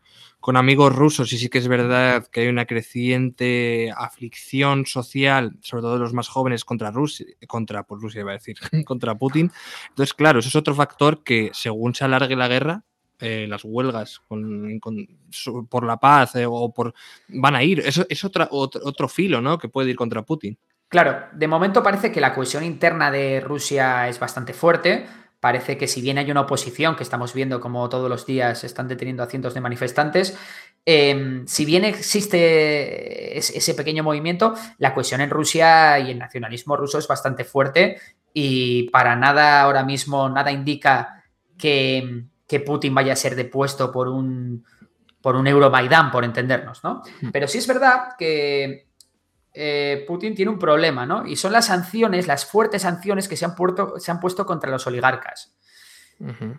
[0.55, 5.95] amigos rusos y sí que es verdad que hay una creciente aflicción social, sobre todo
[5.95, 8.57] de los más jóvenes, contra Rusia, contra, por Rusia iba a decir,
[8.87, 9.51] contra Putin.
[9.89, 12.85] Entonces, claro, eso es otro factor que según se alargue la guerra,
[13.21, 14.21] eh, las huelgas
[15.71, 16.95] por la paz eh, o por
[17.29, 17.81] van a ir.
[17.81, 19.59] Eso es otra, otro, otro filo, ¿no?
[19.59, 20.59] Que puede ir contra Putin.
[20.89, 25.07] Claro, de momento parece que la cohesión interna de Rusia es bastante fuerte
[25.45, 28.89] parece que si bien hay una oposición, que estamos viendo como todos los días están
[28.89, 30.39] deteniendo a cientos de manifestantes,
[30.87, 36.99] em, si bien existe ese pequeño movimiento, la cohesión en Rusia y el nacionalismo ruso
[36.99, 37.99] es bastante fuerte
[38.33, 41.23] y para nada ahora mismo, nada indica
[41.59, 42.25] que,
[42.65, 44.65] Putin vaya a ser depuesto por un,
[45.21, 47.03] por un Euromaidán, por entendernos, ¿no?
[47.21, 47.33] Mm.
[47.33, 48.84] Pero sí es verdad que
[49.55, 51.27] eh, Putin tiene un problema, ¿no?
[51.27, 53.55] Y son las sanciones, las fuertes sanciones que se han,
[53.99, 55.57] se han puesto contra los oligarcas.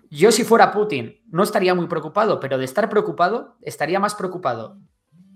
[0.09, 4.78] Yo si fuera Putin no estaría muy preocupado, pero de estar preocupado, estaría más preocupado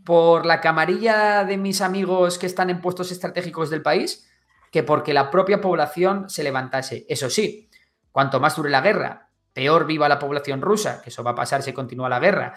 [0.04, 4.30] por la camarilla de mis amigos que están en puestos estratégicos del país
[4.72, 7.06] que porque la propia población se levantase.
[7.10, 7.70] Eso sí,
[8.12, 11.64] cuanto más dure la guerra, peor viva la población rusa, que eso va a pasar
[11.64, 12.54] si continúa la guerra,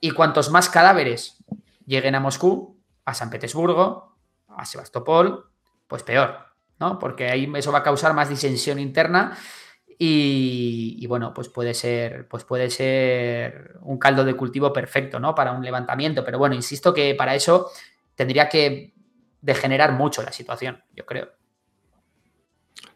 [0.00, 1.42] y cuantos más cadáveres
[1.86, 4.15] lleguen a Moscú, a San Petersburgo,
[4.56, 5.50] a Sebastopol,
[5.86, 6.46] pues peor.
[6.78, 6.98] ¿no?
[6.98, 9.36] Porque ahí eso va a causar más disensión interna
[9.98, 15.34] y, bueno, pues puede ser, pues puede ser un caldo de cultivo perfecto, ¿no?
[15.34, 16.22] Para un levantamiento.
[16.22, 17.70] Pero bueno, insisto que para eso
[18.14, 18.92] tendría que
[19.40, 21.30] degenerar mucho la situación, yo creo.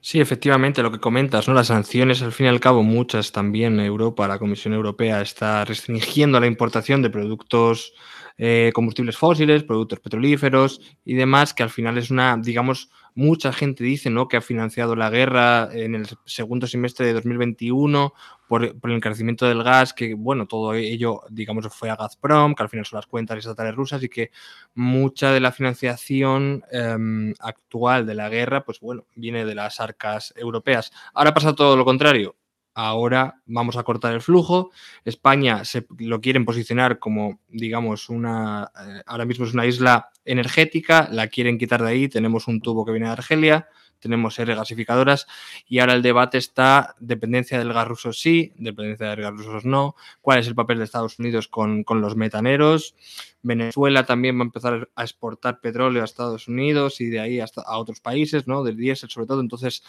[0.02, 1.54] Sí, efectivamente, lo que comentas, ¿no?
[1.54, 6.38] Las sanciones, al fin y al cabo, muchas también Europa, la Comisión Europea está restringiendo
[6.38, 7.94] la importación de productos
[8.42, 13.84] eh, combustibles fósiles, productos petrolíferos y demás, que al final es una, digamos, mucha gente
[13.84, 14.28] dice ¿no?
[14.28, 18.14] que ha financiado la guerra en el segundo semestre de 2021
[18.48, 22.70] por, el encarecimiento del gas, que bueno, todo ello, digamos, fue a Gazprom, que al
[22.70, 24.30] final son las cuentas estatales rusas y que
[24.74, 30.32] mucha de la financiación em, actual de la guerra, pues bueno, viene de las arcas
[30.34, 30.90] europeas.
[31.12, 32.36] Ahora pasa todo lo contrario
[32.74, 34.70] ahora vamos a cortar el flujo.
[35.04, 41.08] España se lo quieren posicionar como, digamos, una, eh, ahora mismo es una isla energética,
[41.10, 43.68] la quieren quitar de ahí, tenemos un tubo que viene de Argelia,
[44.00, 45.26] tenemos R gasificadoras
[45.66, 49.94] y ahora el debate está dependencia del gas ruso sí, dependencia del gas ruso no,
[50.20, 52.96] cuál es el papel de Estados Unidos con, con los metaneros.
[53.42, 57.62] Venezuela también va a empezar a exportar petróleo a Estados Unidos y de ahí hasta
[57.62, 58.64] a otros países, ¿no?
[58.64, 59.40] Del diésel sobre todo.
[59.40, 59.82] Entonces,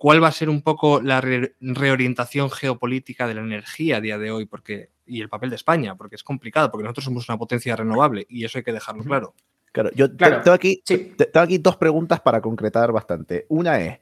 [0.00, 4.30] cuál va a ser un poco la reorientación geopolítica de la energía a día de
[4.30, 7.76] hoy porque, y el papel de España, porque es complicado, porque nosotros somos una potencia
[7.76, 9.34] renovable y eso hay que dejarlo claro.
[9.72, 13.44] Claro, yo tengo, aquí, tengo aquí dos preguntas para concretar bastante.
[13.50, 13.98] Una es,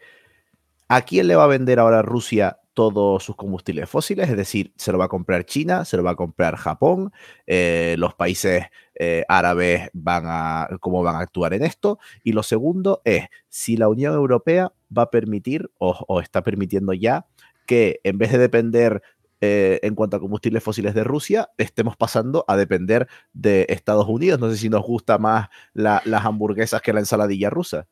[0.87, 4.31] ¿a quién le va a vender ahora Rusia todos sus combustibles fósiles?
[4.31, 5.85] Es decir, ¿se lo va a comprar China?
[5.85, 7.13] ¿Se lo va a comprar Japón?
[7.45, 11.99] Eh, ¿Los países eh, árabes van a, cómo van a actuar en esto?
[12.23, 17.27] Y lo segundo es, si la Unión Europea va a permitir o, está permitiendo ya
[17.67, 19.03] que en vez de depender
[19.41, 24.41] eh, en cuanto a combustibles fósiles de Rusia, estemos pasando a depender de Estados Unidos.
[24.41, 27.87] No sé si nos gusta más las hamburguesas que la ensaladilla rusa.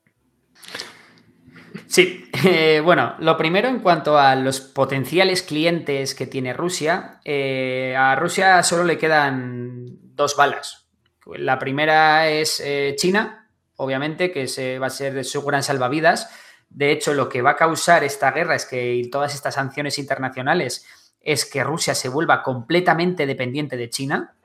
[1.85, 7.95] Sí, eh, bueno, lo primero en cuanto a los potenciales clientes que tiene Rusia, eh,
[7.97, 9.85] a Rusia solo le quedan
[10.15, 10.89] dos balas.
[11.35, 12.63] La primera es
[12.95, 16.29] China, obviamente, que se va a ser su gran salvavidas
[16.69, 20.85] de hecho, lo que va a causar esta guerra es que todas estas sanciones internacionales
[21.21, 24.35] es que Rusia se vuelva completamente dependiente de China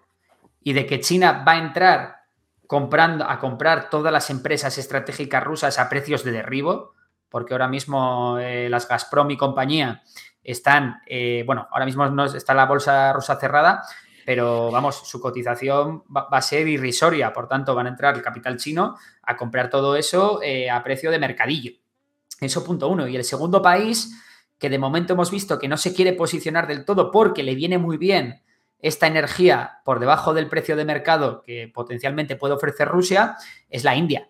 [0.63, 2.17] y de que China va a entrar
[2.67, 6.95] comprando, a comprar todas las empresas estratégicas rusas a precios de derribo,
[7.29, 10.03] porque ahora mismo eh, las Gazprom y compañía
[10.43, 13.83] están, eh, bueno, ahora mismo no está la bolsa rusa cerrada,
[14.25, 18.57] pero vamos, su cotización va, a ser irrisoria, por tanto van a entrar el capital
[18.57, 21.82] chino a comprar todo eso eh, a precio de mercadillo.
[22.43, 23.09] Eso punto uno.
[23.09, 24.13] Y el segundo país,
[24.59, 27.79] que de momento hemos visto que no se quiere posicionar del todo porque le viene
[27.79, 28.43] muy bien
[28.79, 33.37] esta energía por debajo del precio de mercado que potencialmente puede ofrecer Rusia,
[33.71, 34.29] es la India.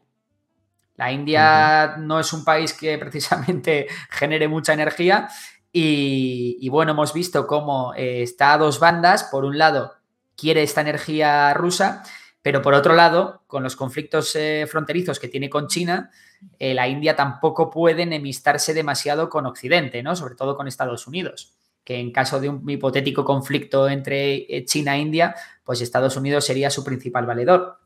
[0.97, 5.29] La India no es un país que precisamente genere mucha energía
[5.75, 9.25] y, bueno, hemos visto cómo eh, está a dos bandas.
[9.25, 9.95] Por un lado,
[10.37, 12.03] quiere esta energía rusa,
[12.43, 16.11] pero por otro lado, con los conflictos eh, fronterizos que tiene con China,
[16.59, 20.17] eh, la India tampoco puede enemistarse demasiado con Occidente, ¿no?
[20.17, 24.97] Sobre todo con Estados Unidos, que en caso de un hipotético conflicto entre eh, China
[24.97, 27.79] e India, pues Estados Unidos sería su principal valedor.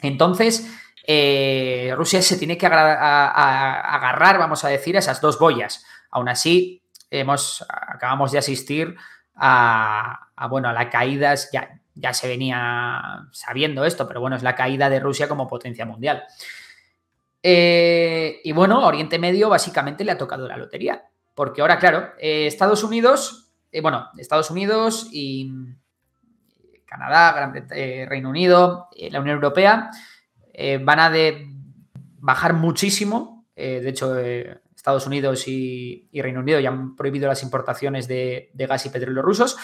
[0.00, 0.70] Entonces,
[1.96, 5.84] Rusia se tiene que agarrar, vamos a decir, a esas dos boyas.
[6.10, 8.94] Aún así, hemos, acabamos de asistir
[9.34, 14.54] a, bueno, a la caída, ya, ya se venía sabiendo esto, pero bueno, es la
[14.54, 16.24] caída de Rusia como potencia mundial.
[17.42, 21.04] Eh, y bueno, Oriente Medio básicamente le ha tocado la lotería.
[21.34, 25.52] Porque ahora, claro, eh, Estados Unidos, eh, bueno, Estados Unidos y
[26.84, 27.52] Canadá,
[28.08, 29.90] Reino Unido, la Unión Europea,
[30.82, 31.12] van a
[32.18, 33.46] bajar muchísimo.
[33.54, 34.16] de hecho,
[34.74, 39.58] Estados Unidos y, Reino Unido ya han prohibido las importaciones de, gas y petróleo rusos.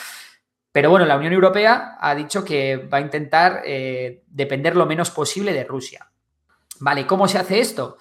[0.74, 3.62] Pero bueno, la Unión Europea ha dicho que va a intentar
[4.26, 6.10] depender lo menos posible de Rusia.
[6.80, 7.96] Vale, ¿cómo se hace esto?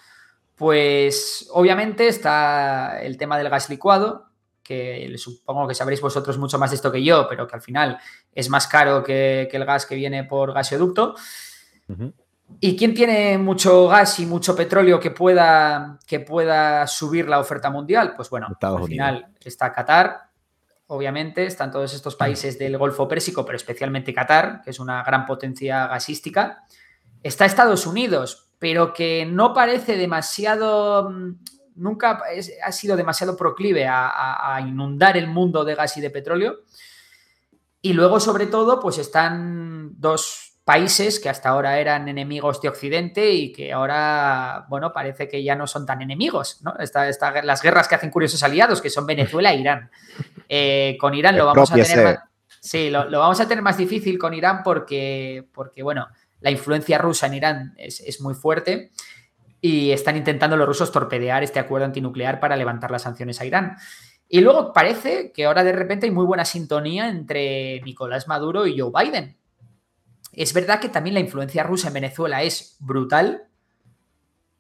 [0.56, 4.26] Pues obviamente está el tema del gas licuado,
[4.64, 8.00] que supongo que sabréis vosotros mucho más de esto que yo, pero que al final
[8.34, 11.14] es más caro que, el gas que viene por gasoducto.
[12.60, 17.70] ¿Y quién tiene mucho gas y mucho petróleo que pueda, que pueda subir la oferta
[17.70, 18.14] mundial?
[18.16, 20.33] Pues bueno, al final está Qatar,
[20.94, 25.26] obviamente, están todos estos países del Golfo Pérsico, pero especialmente Qatar, que es una gran
[25.26, 26.64] potencia gasística.
[27.24, 31.36] Está Estados Unidos, pero que no parece demasiado, mm,
[31.76, 32.22] nunca
[32.64, 36.60] ha sido demasiado proclive a, inundar el mundo de gas y de petróleo.
[37.82, 43.32] Y luego, sobre todo, pues están dos, países que hasta ahora eran enemigos de Occidente
[43.32, 46.74] y que ahora, bueno, parece que ya no son tan enemigos, ¿no?
[47.44, 49.92] las guerras que hacen curiosos aliados, que son Venezuela e Irán.
[50.56, 52.20] Eh, con Irán lo vamos a tener más,
[52.60, 56.10] sí, lo, vamos a tener más difícil con Irán porque, porque bueno,
[56.42, 58.92] la influencia rusa en Irán es, es muy fuerte
[59.60, 63.78] y están intentando los rusos torpedear este acuerdo antinuclear para levantar las sanciones a Irán.
[64.30, 68.80] Y luego parece que ahora de repente hay muy buena sintonía entre Nicolás Maduro y
[68.80, 69.36] Joe Biden.
[70.34, 73.48] Es verdad que también la influencia rusa en Venezuela es brutal,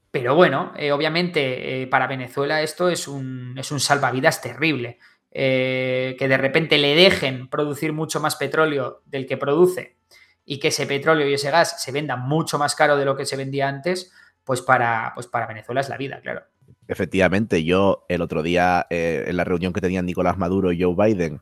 [0.09, 4.97] pero bueno, eh, obviamente eh, para Venezuela esto es un, es un salvavidas terrible.
[5.35, 9.97] Eh, que de repente le dejen producir mucho más petróleo del que produce
[10.45, 13.25] y que ese petróleo y ese gas se vendan mucho más caro de lo que
[13.25, 14.11] se vendía antes,
[14.43, 16.43] pues para, pues para Venezuela es la vida, claro.
[16.87, 21.39] Efectivamente, yo el otro día en la reunión que tenían Nicolás Maduro y Joe Biden,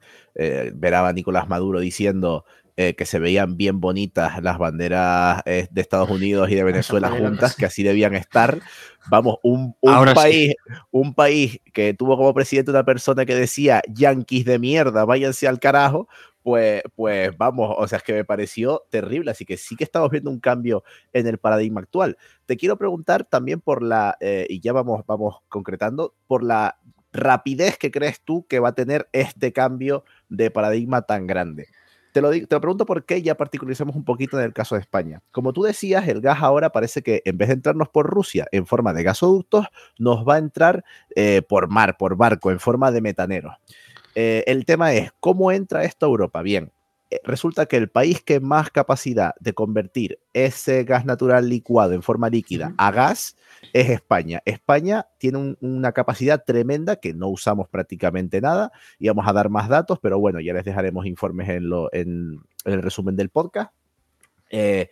[0.75, 2.45] veraba a Nicolás Maduro diciendo
[2.78, 7.09] eh, que se veían bien bonitas las banderas eh, de Estados Unidos y de Venezuela
[7.09, 8.59] juntas, que así debían estar.
[9.09, 9.76] Vamos, un,
[10.13, 10.53] país,
[10.91, 15.59] un país que tuvo como presidente una persona que decía yanquis de mierda, váyanse al
[15.59, 16.07] carajo,
[16.43, 20.09] pues, pues vamos, o sea, es que me pareció terrible, así que sí que estamos
[20.09, 22.17] viendo un cambio en el paradigma actual.
[22.45, 26.78] Te quiero preguntar también por la, eh, y ya vamos, vamos concretando, por la
[27.13, 31.67] rapidez que crees tú que va a tener este cambio de paradigma tan grande.
[32.12, 35.22] Te lo, te pregunto por qué ya particularizamos un poquito en el caso de España.
[35.32, 38.66] Como tú decías, el gas ahora parece que en vez de entrarnos por Rusia en
[38.66, 40.84] forma de gasoductos, nos va a entrar
[41.16, 43.55] eh, por mar, por barco, en forma de metaneros.
[44.16, 46.41] Eh, el tema es, ¿cómo entra esto a Europa?
[46.41, 46.72] Bien,
[47.24, 52.30] resulta que el país que más capacidad de convertir ese gas natural licuado en forma
[52.30, 53.36] líquida a gas
[53.74, 54.41] es España.
[54.45, 59.68] España tiene una capacidad tremenda que no usamos prácticamente nada y vamos a dar más
[59.68, 63.74] datos, pero bueno, ya les dejaremos informes en, en, el resumen del podcast.
[64.49, 64.89] Eh,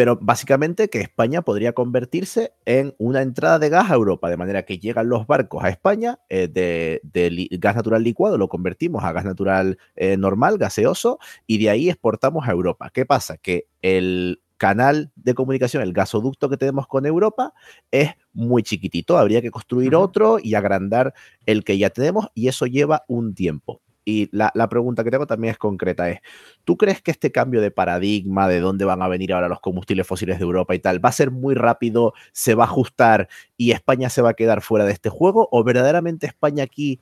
[0.00, 4.62] pero básicamente que España podría convertirse en una entrada de gas a Europa, de manera
[4.62, 9.26] que llegan los barcos a España eh, de, gas natural licuado, lo convertimos a gas
[9.26, 12.88] natural eh, normal, gaseoso, y de ahí exportamos a Europa.
[12.94, 13.36] ¿Qué pasa?
[13.36, 17.52] Que el canal de comunicación, el gasoducto que tenemos con Europa,
[17.90, 19.18] es muy chiquitito.
[19.18, 21.12] Habría que construir otro y agrandar
[21.44, 23.82] el que ya tenemos, y eso lleva un tiempo.
[24.10, 26.18] Y la, pregunta que tengo también es concreta, es,
[26.64, 30.04] ¿tú crees que este cambio de paradigma, de dónde van a venir ahora los combustibles
[30.04, 33.70] fósiles de Europa y tal, va a ser muy rápido, se va a ajustar y
[33.70, 35.48] España se va a quedar fuera de este juego?
[35.52, 37.00] ¿O verdaderamente España aquí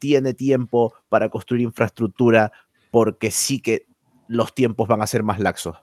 [0.00, 2.50] tiene tiempo para construir infraestructura
[2.90, 3.86] porque sí que
[4.26, 5.76] los tiempos van a ser más laxos?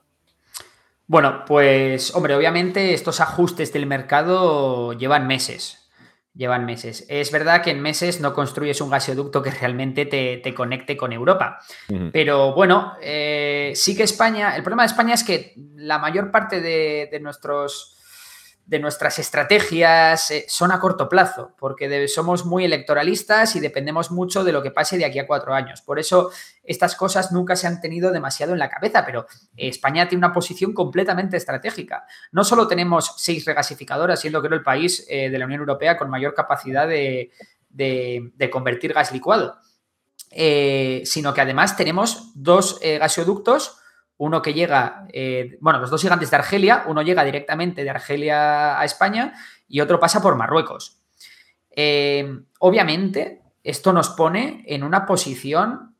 [1.06, 5.85] Bueno, pues hombre, obviamente estos ajustes del mercado llevan meses
[6.36, 7.06] llevan meses.
[7.08, 11.60] Es verdad que en meses no construyes un gasoducto que realmente te, conecte con Europa.
[12.12, 16.60] Pero bueno, eh, sí que España, el problema de España es que la mayor parte
[16.60, 17.96] de nuestros
[18.66, 24.42] de nuestras estrategias eh, son a corto plazo, porque somos muy electoralistas y dependemos mucho
[24.42, 25.82] de lo que pase de aquí a cuatro años.
[25.82, 26.32] Por eso
[26.64, 30.72] estas cosas nunca se han tenido demasiado en la cabeza, pero España tiene una posición
[30.72, 32.06] completamente estratégica.
[32.32, 36.10] No solo tenemos seis regasificadoras, siendo creo el país eh, de la Unión Europea con
[36.10, 37.30] mayor capacidad de,
[38.50, 39.58] convertir gas licuado,
[40.32, 43.78] eh, sino que además tenemos dos gasoductos
[44.18, 48.80] uno que llega, eh, bueno, los dos llegan desde Argelia, uno llega directamente de Argelia
[48.80, 49.34] a España
[49.68, 50.98] y otro pasa por Marruecos.
[51.70, 55.96] Eh, obviamente, esto nos pone en una posición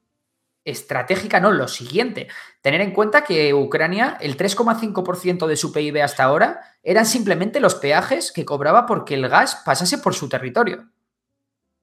[0.64, 2.28] estratégica, no, lo siguiente,
[2.60, 7.76] tener en cuenta que Ucrania, el 3,5% de su PIB hasta ahora eran simplemente los
[7.76, 10.88] peajes que cobraba porque el gas pasase por su territorio.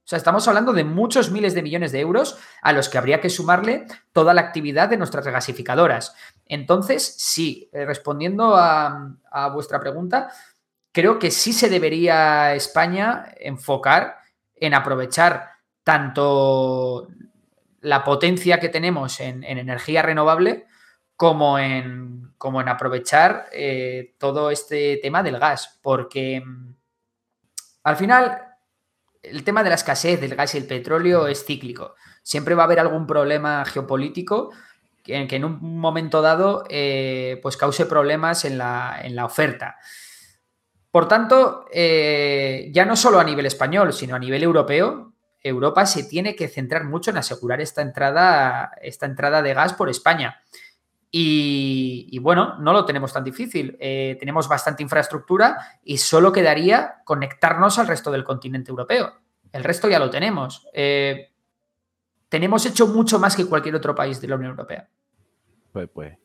[0.03, 3.21] O sea, estamos hablando de muchos miles de millones de euros a los que habría
[3.21, 6.13] que sumarle toda la actividad de nuestras regasificadoras.
[6.45, 9.15] Entonces, sí, eh, respondiendo a,
[9.53, 10.29] vuestra pregunta,
[10.91, 14.17] creo que sí se debería España enfocar
[14.55, 15.51] en aprovechar
[15.85, 17.07] tanto
[17.79, 20.65] la potencia que tenemos en, energía renovable
[21.15, 26.75] como en, como en aprovechar eh, todo este tema del gas, porque mm,
[27.83, 28.52] al final
[29.23, 31.95] el tema de la escasez del gas y el petróleo es cíclico.
[32.21, 34.51] Siempre va a haber algún problema geopolítico
[35.01, 39.77] que, en un momento dado eh, pues cause problemas en la, oferta.
[40.91, 46.03] Por tanto, eh, ya no solo a nivel español, sino a nivel europeo, Europa se
[46.03, 50.41] tiene que centrar mucho en asegurar esta entrada, esta entrada de gas por España.
[51.15, 53.77] Y, bueno, no lo tenemos tan difícil.
[53.79, 59.13] Eh, tenemos bastante infraestructura y solo quedaría conectarnos al resto del continente europeo.
[59.51, 60.67] El resto ya lo tenemos.
[60.73, 61.29] Eh,
[62.29, 64.89] tenemos hecho mucho más que cualquier otro país de la Unión Europea.
[65.71, 66.17] Pues, pues,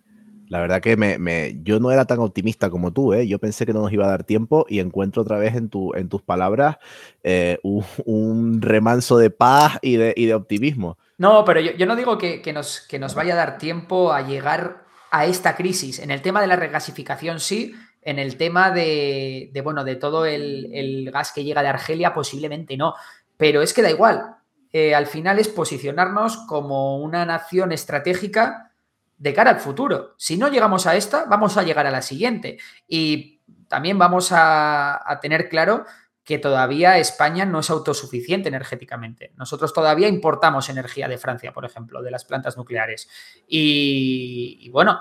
[0.48, 3.28] La verdad que me, yo no era tan optimista como tú, ¿eh?
[3.28, 5.92] yo pensé que no nos iba a dar tiempo y encuentro otra vez en, tu,
[5.92, 6.78] en tus palabras
[7.22, 10.96] eh, un, remanso de paz y de, y de optimismo.
[11.18, 14.84] No, pero yo, no digo que, nos, que nos vaya a dar tiempo a llegar
[15.10, 15.98] a esta crisis.
[15.98, 21.10] En el tema de la regasificación sí, en el tema de, bueno, de todo el,
[21.12, 22.94] gas que llega de Argelia posiblemente no,
[23.36, 24.36] pero es que da igual.
[24.72, 28.70] Eh, al final es posicionarnos como una nación estratégica
[29.16, 30.14] de cara al futuro.
[30.18, 32.58] Si no llegamos a esta, vamos a llegar a la siguiente.
[32.86, 35.84] Y también vamos a tener claro
[36.28, 39.32] que todavía España no es autosuficiente energéticamente.
[39.38, 43.08] Nosotros todavía importamos energía de Francia, por ejemplo, de las plantas nucleares.
[43.48, 45.00] Y, bueno,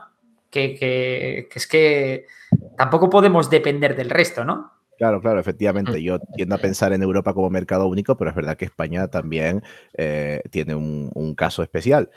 [0.50, 2.28] que, es que
[2.78, 4.72] tampoco podemos depender del resto, ¿no?
[4.98, 5.92] Claro, claro, efectivamente.
[5.92, 6.02] Mm.
[6.02, 9.64] Yo tiendo a pensar en Europa como mercado único, pero es verdad que España también
[9.98, 12.10] eh, tiene un, caso especial.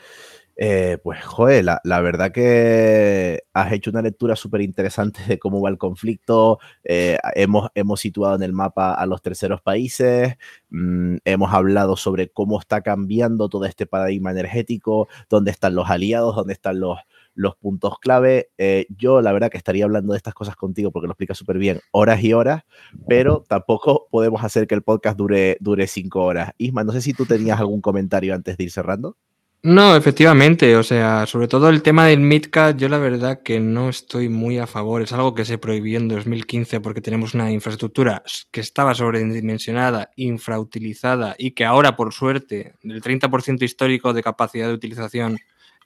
[0.63, 5.71] Eh, pues, joder, la, verdad que has hecho una lectura súper interesante de cómo va
[5.71, 6.59] el conflicto.
[6.83, 10.35] Eh, hemos, hemos situado en el mapa a los terceros países,
[10.69, 16.35] mm, hemos hablado sobre cómo está cambiando todo este paradigma energético, dónde están los aliados,
[16.35, 16.99] dónde están los,
[17.33, 18.51] los puntos clave.
[18.59, 21.57] Eh, yo, la verdad, que estaría hablando de estas cosas contigo porque lo explica súper
[21.57, 22.65] bien, horas y horas,
[23.07, 26.51] pero tampoco podemos hacer que el podcast dure, dure cinco horas.
[26.59, 29.17] Isma, no sé si tú tenías algún comentario antes de ir cerrando.
[29.63, 33.89] No, efectivamente, o sea, sobre todo el tema del MidCat, yo la verdad que no
[33.89, 35.03] estoy muy a favor.
[35.03, 41.35] Es algo que se prohibió en 2015 porque tenemos una infraestructura que estaba sobredimensionada, infrautilizada
[41.37, 45.37] y que ahora, por suerte, del 30% histórico de capacidad de utilización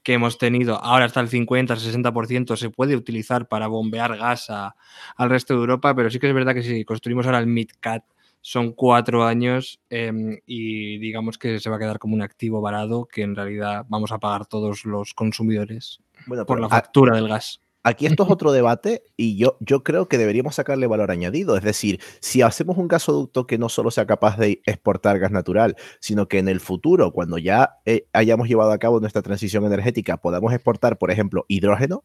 [0.03, 5.53] que hemos tenido, ahora hasta el 50-60% se puede utilizar para bombear gas al resto
[5.53, 8.05] de Europa, pero sí que es verdad que si construimos ahora el MidCat
[8.47, 13.07] son cuatro años em, y digamos que se va a quedar como un activo varado
[13.07, 15.99] que en realidad vamos a pagar todos los consumidores
[16.45, 17.59] por la factura del gas.
[17.81, 21.57] Aquí esto es otro debate y yo, yo creo que deberíamos sacarle valor añadido.
[21.57, 25.75] Es decir, si hacemos un gasoducto que no solo sea capaz de exportar gas natural,
[25.99, 30.17] sino que en el futuro, cuando ya eh, hayamos llevado a cabo nuestra transición energética,
[30.17, 32.03] podamos exportar, por ejemplo, hidrógeno,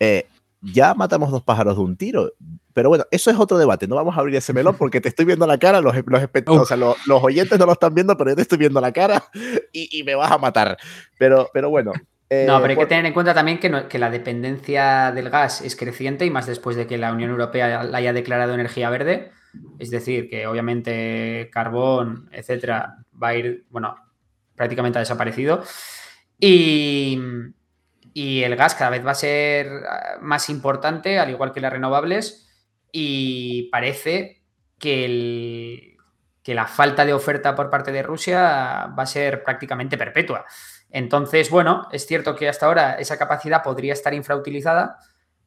[0.00, 0.26] eh,
[0.60, 2.32] ya matamos dos pájaros de un tiro.
[2.72, 3.86] Pero bueno, eso es otro debate.
[3.86, 7.22] No vamos a abrir ese melón porque te estoy viendo la cara, los, los, los,
[7.22, 9.24] oyentes no lo están viendo, pero yo te estoy viendo la cara
[9.72, 10.76] y, me vas a matar.
[11.18, 11.92] Pero, pero bueno.
[12.28, 15.60] Eh, no, pero hay que tener en cuenta también que, que, la dependencia del gas
[15.60, 19.30] es creciente y más después de que la Unión Europea la haya declarado energía verde.
[19.78, 23.96] Es decir, que obviamente carbón, etcétera, va a ir, bueno,
[24.54, 25.62] prácticamente ha desaparecido.
[26.38, 27.20] Y,
[28.16, 31.70] y el gas cada vez va a ser ah, más importante, al igual que las
[31.70, 32.48] renovables,
[32.90, 34.42] y parece
[34.78, 35.98] que,
[36.42, 40.46] que la falta de oferta por parte de Rusia va a ser prácticamente perpetua.
[40.88, 44.96] Entonces, bueno, es cierto que hasta ahora esa capacidad podría estar infrautilizada,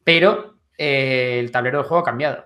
[0.03, 2.45] pero eh, el tablero del juego ha cambiado.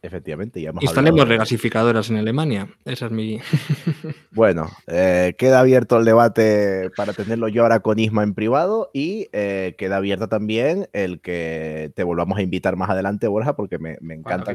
[0.00, 2.68] Efectivamente, ya hemos Instalemos regasificadoras en Alemania.
[2.84, 3.40] Esa es mi.
[4.30, 9.28] bueno, eh, queda abierto el debate para tenerlo yo ahora con Isma en privado y
[9.32, 13.98] eh, queda abierto también el que te volvamos a invitar más adelante, Borja, porque me,
[14.14, 14.54] encanta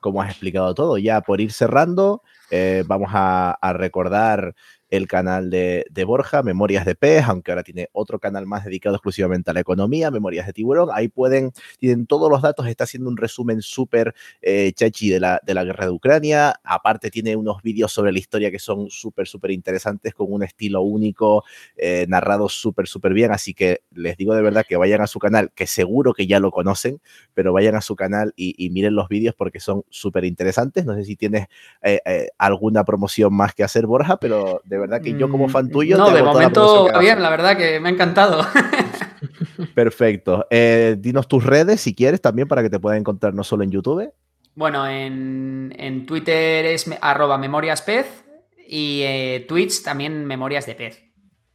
[0.00, 0.96] cómo, has explicado todo.
[0.96, 4.54] Ya por ir cerrando, eh, vamos a recordar
[4.90, 9.50] el canal de, Borja, Memorias de Pez, aunque ahora tiene otro canal más dedicado exclusivamente
[9.50, 10.88] a la economía, Memorias de Tiburón.
[10.92, 15.40] Ahí pueden, tienen todos los datos, está haciendo un resumen súper eh, chachi de la,
[15.44, 16.54] de la guerra de Ucrania.
[16.64, 20.80] Aparte, tiene unos vídeos sobre la historia que son súper, súper interesantes, con un estilo
[20.80, 21.44] único,
[21.76, 23.30] eh, narrado súper, súper bien.
[23.30, 26.40] Así que les digo de verdad que vayan a su canal, que seguro que ya
[26.40, 27.00] lo conocen,
[27.34, 30.84] pero vayan a su canal y, miren los vídeos porque son súper interesantes.
[30.86, 31.46] No sé si tienes
[31.82, 35.70] eh, alguna promoción más que hacer, Borja, pero de verdad que yo como fan mm,
[35.70, 35.96] tuyo...
[35.96, 38.46] No, de momento bien, la verdad que me ha encantado.
[39.74, 40.46] Perfecto.
[40.50, 43.70] Eh, dinos tus redes si quieres también para que te puedan encontrar no solo en
[43.70, 44.12] YouTube.
[44.54, 48.24] Bueno, en, Twitter es arroba memoriaspez
[48.66, 51.08] y eh, Twitch también memorias de pez.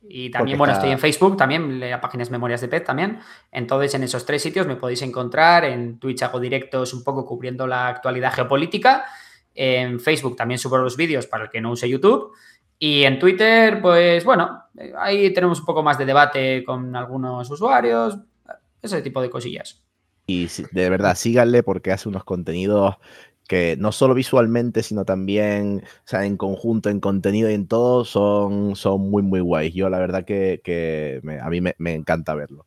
[0.07, 3.19] Y también, bueno, estoy en Facebook, también la página es Memorias de Pez también.
[3.51, 5.63] Entonces, en esos tres sitios me podéis encontrar.
[5.63, 9.05] En Twitch hago directos un poco cubriendo la actualidad geopolítica.
[9.55, 12.33] En Facebook también subo los vídeos para el que no use YouTube.
[12.85, 14.61] Y en Twitter, pues bueno,
[14.97, 18.17] ahí tenemos un poco más de debate con algunos usuarios,
[18.81, 19.81] ese tipo de cosillas.
[20.27, 22.95] Y de verdad, síganle porque hace unos contenidos
[23.47, 28.03] que no solo visualmente, sino también o sea, en conjunto, en contenido y en todo,
[28.03, 29.73] son, son muy, muy guays.
[29.73, 32.65] Yo la verdad que, a mí me encanta verlo.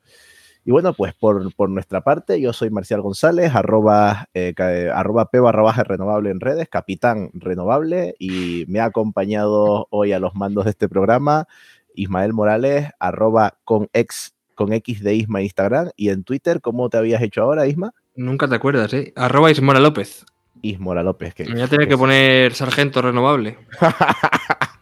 [0.66, 4.52] Y bueno, pues por, por, nuestra parte, yo soy Marcial González, arroba, eh,
[4.92, 10.18] arroba P barra baja renovable en redes, capitán renovable, y me ha acompañado hoy a
[10.18, 11.46] los mandos de este programa
[11.94, 16.90] Ismael Morales, arroba con ex con X de Isma en Instagram y en Twitter, ¿cómo
[16.90, 17.94] te habías hecho ahora, Isma?
[18.16, 19.12] Nunca te acuerdas, ¿eh?
[19.14, 20.26] Arroba Ismora López.
[20.62, 21.32] Ismora López.
[21.32, 23.56] Que, Me voy a tener que poner sargento renovable.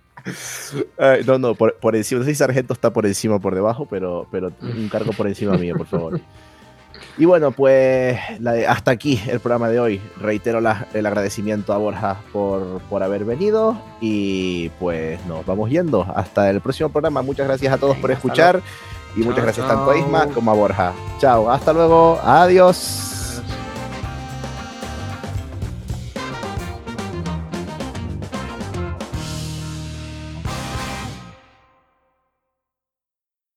[0.99, 2.21] Ay, no, no, por, por, encima.
[2.21, 5.27] No sé si sargento está por encima o por debajo, pero, pero un cargo por
[5.27, 6.21] encima mío, por favor.
[7.17, 10.01] Y bueno, pues la, hasta aquí el programa de hoy.
[10.21, 16.07] Reitero la, el agradecimiento a Borja por, por haber venido y pues nos vamos yendo.
[16.15, 17.23] Hasta el próximo programa.
[17.23, 18.61] Muchas gracias a todos por escuchar
[19.17, 20.93] y muchas gracias tanto a Isma como a Borja.
[21.19, 22.19] Chao, hasta luego.
[22.23, 23.24] Adiós.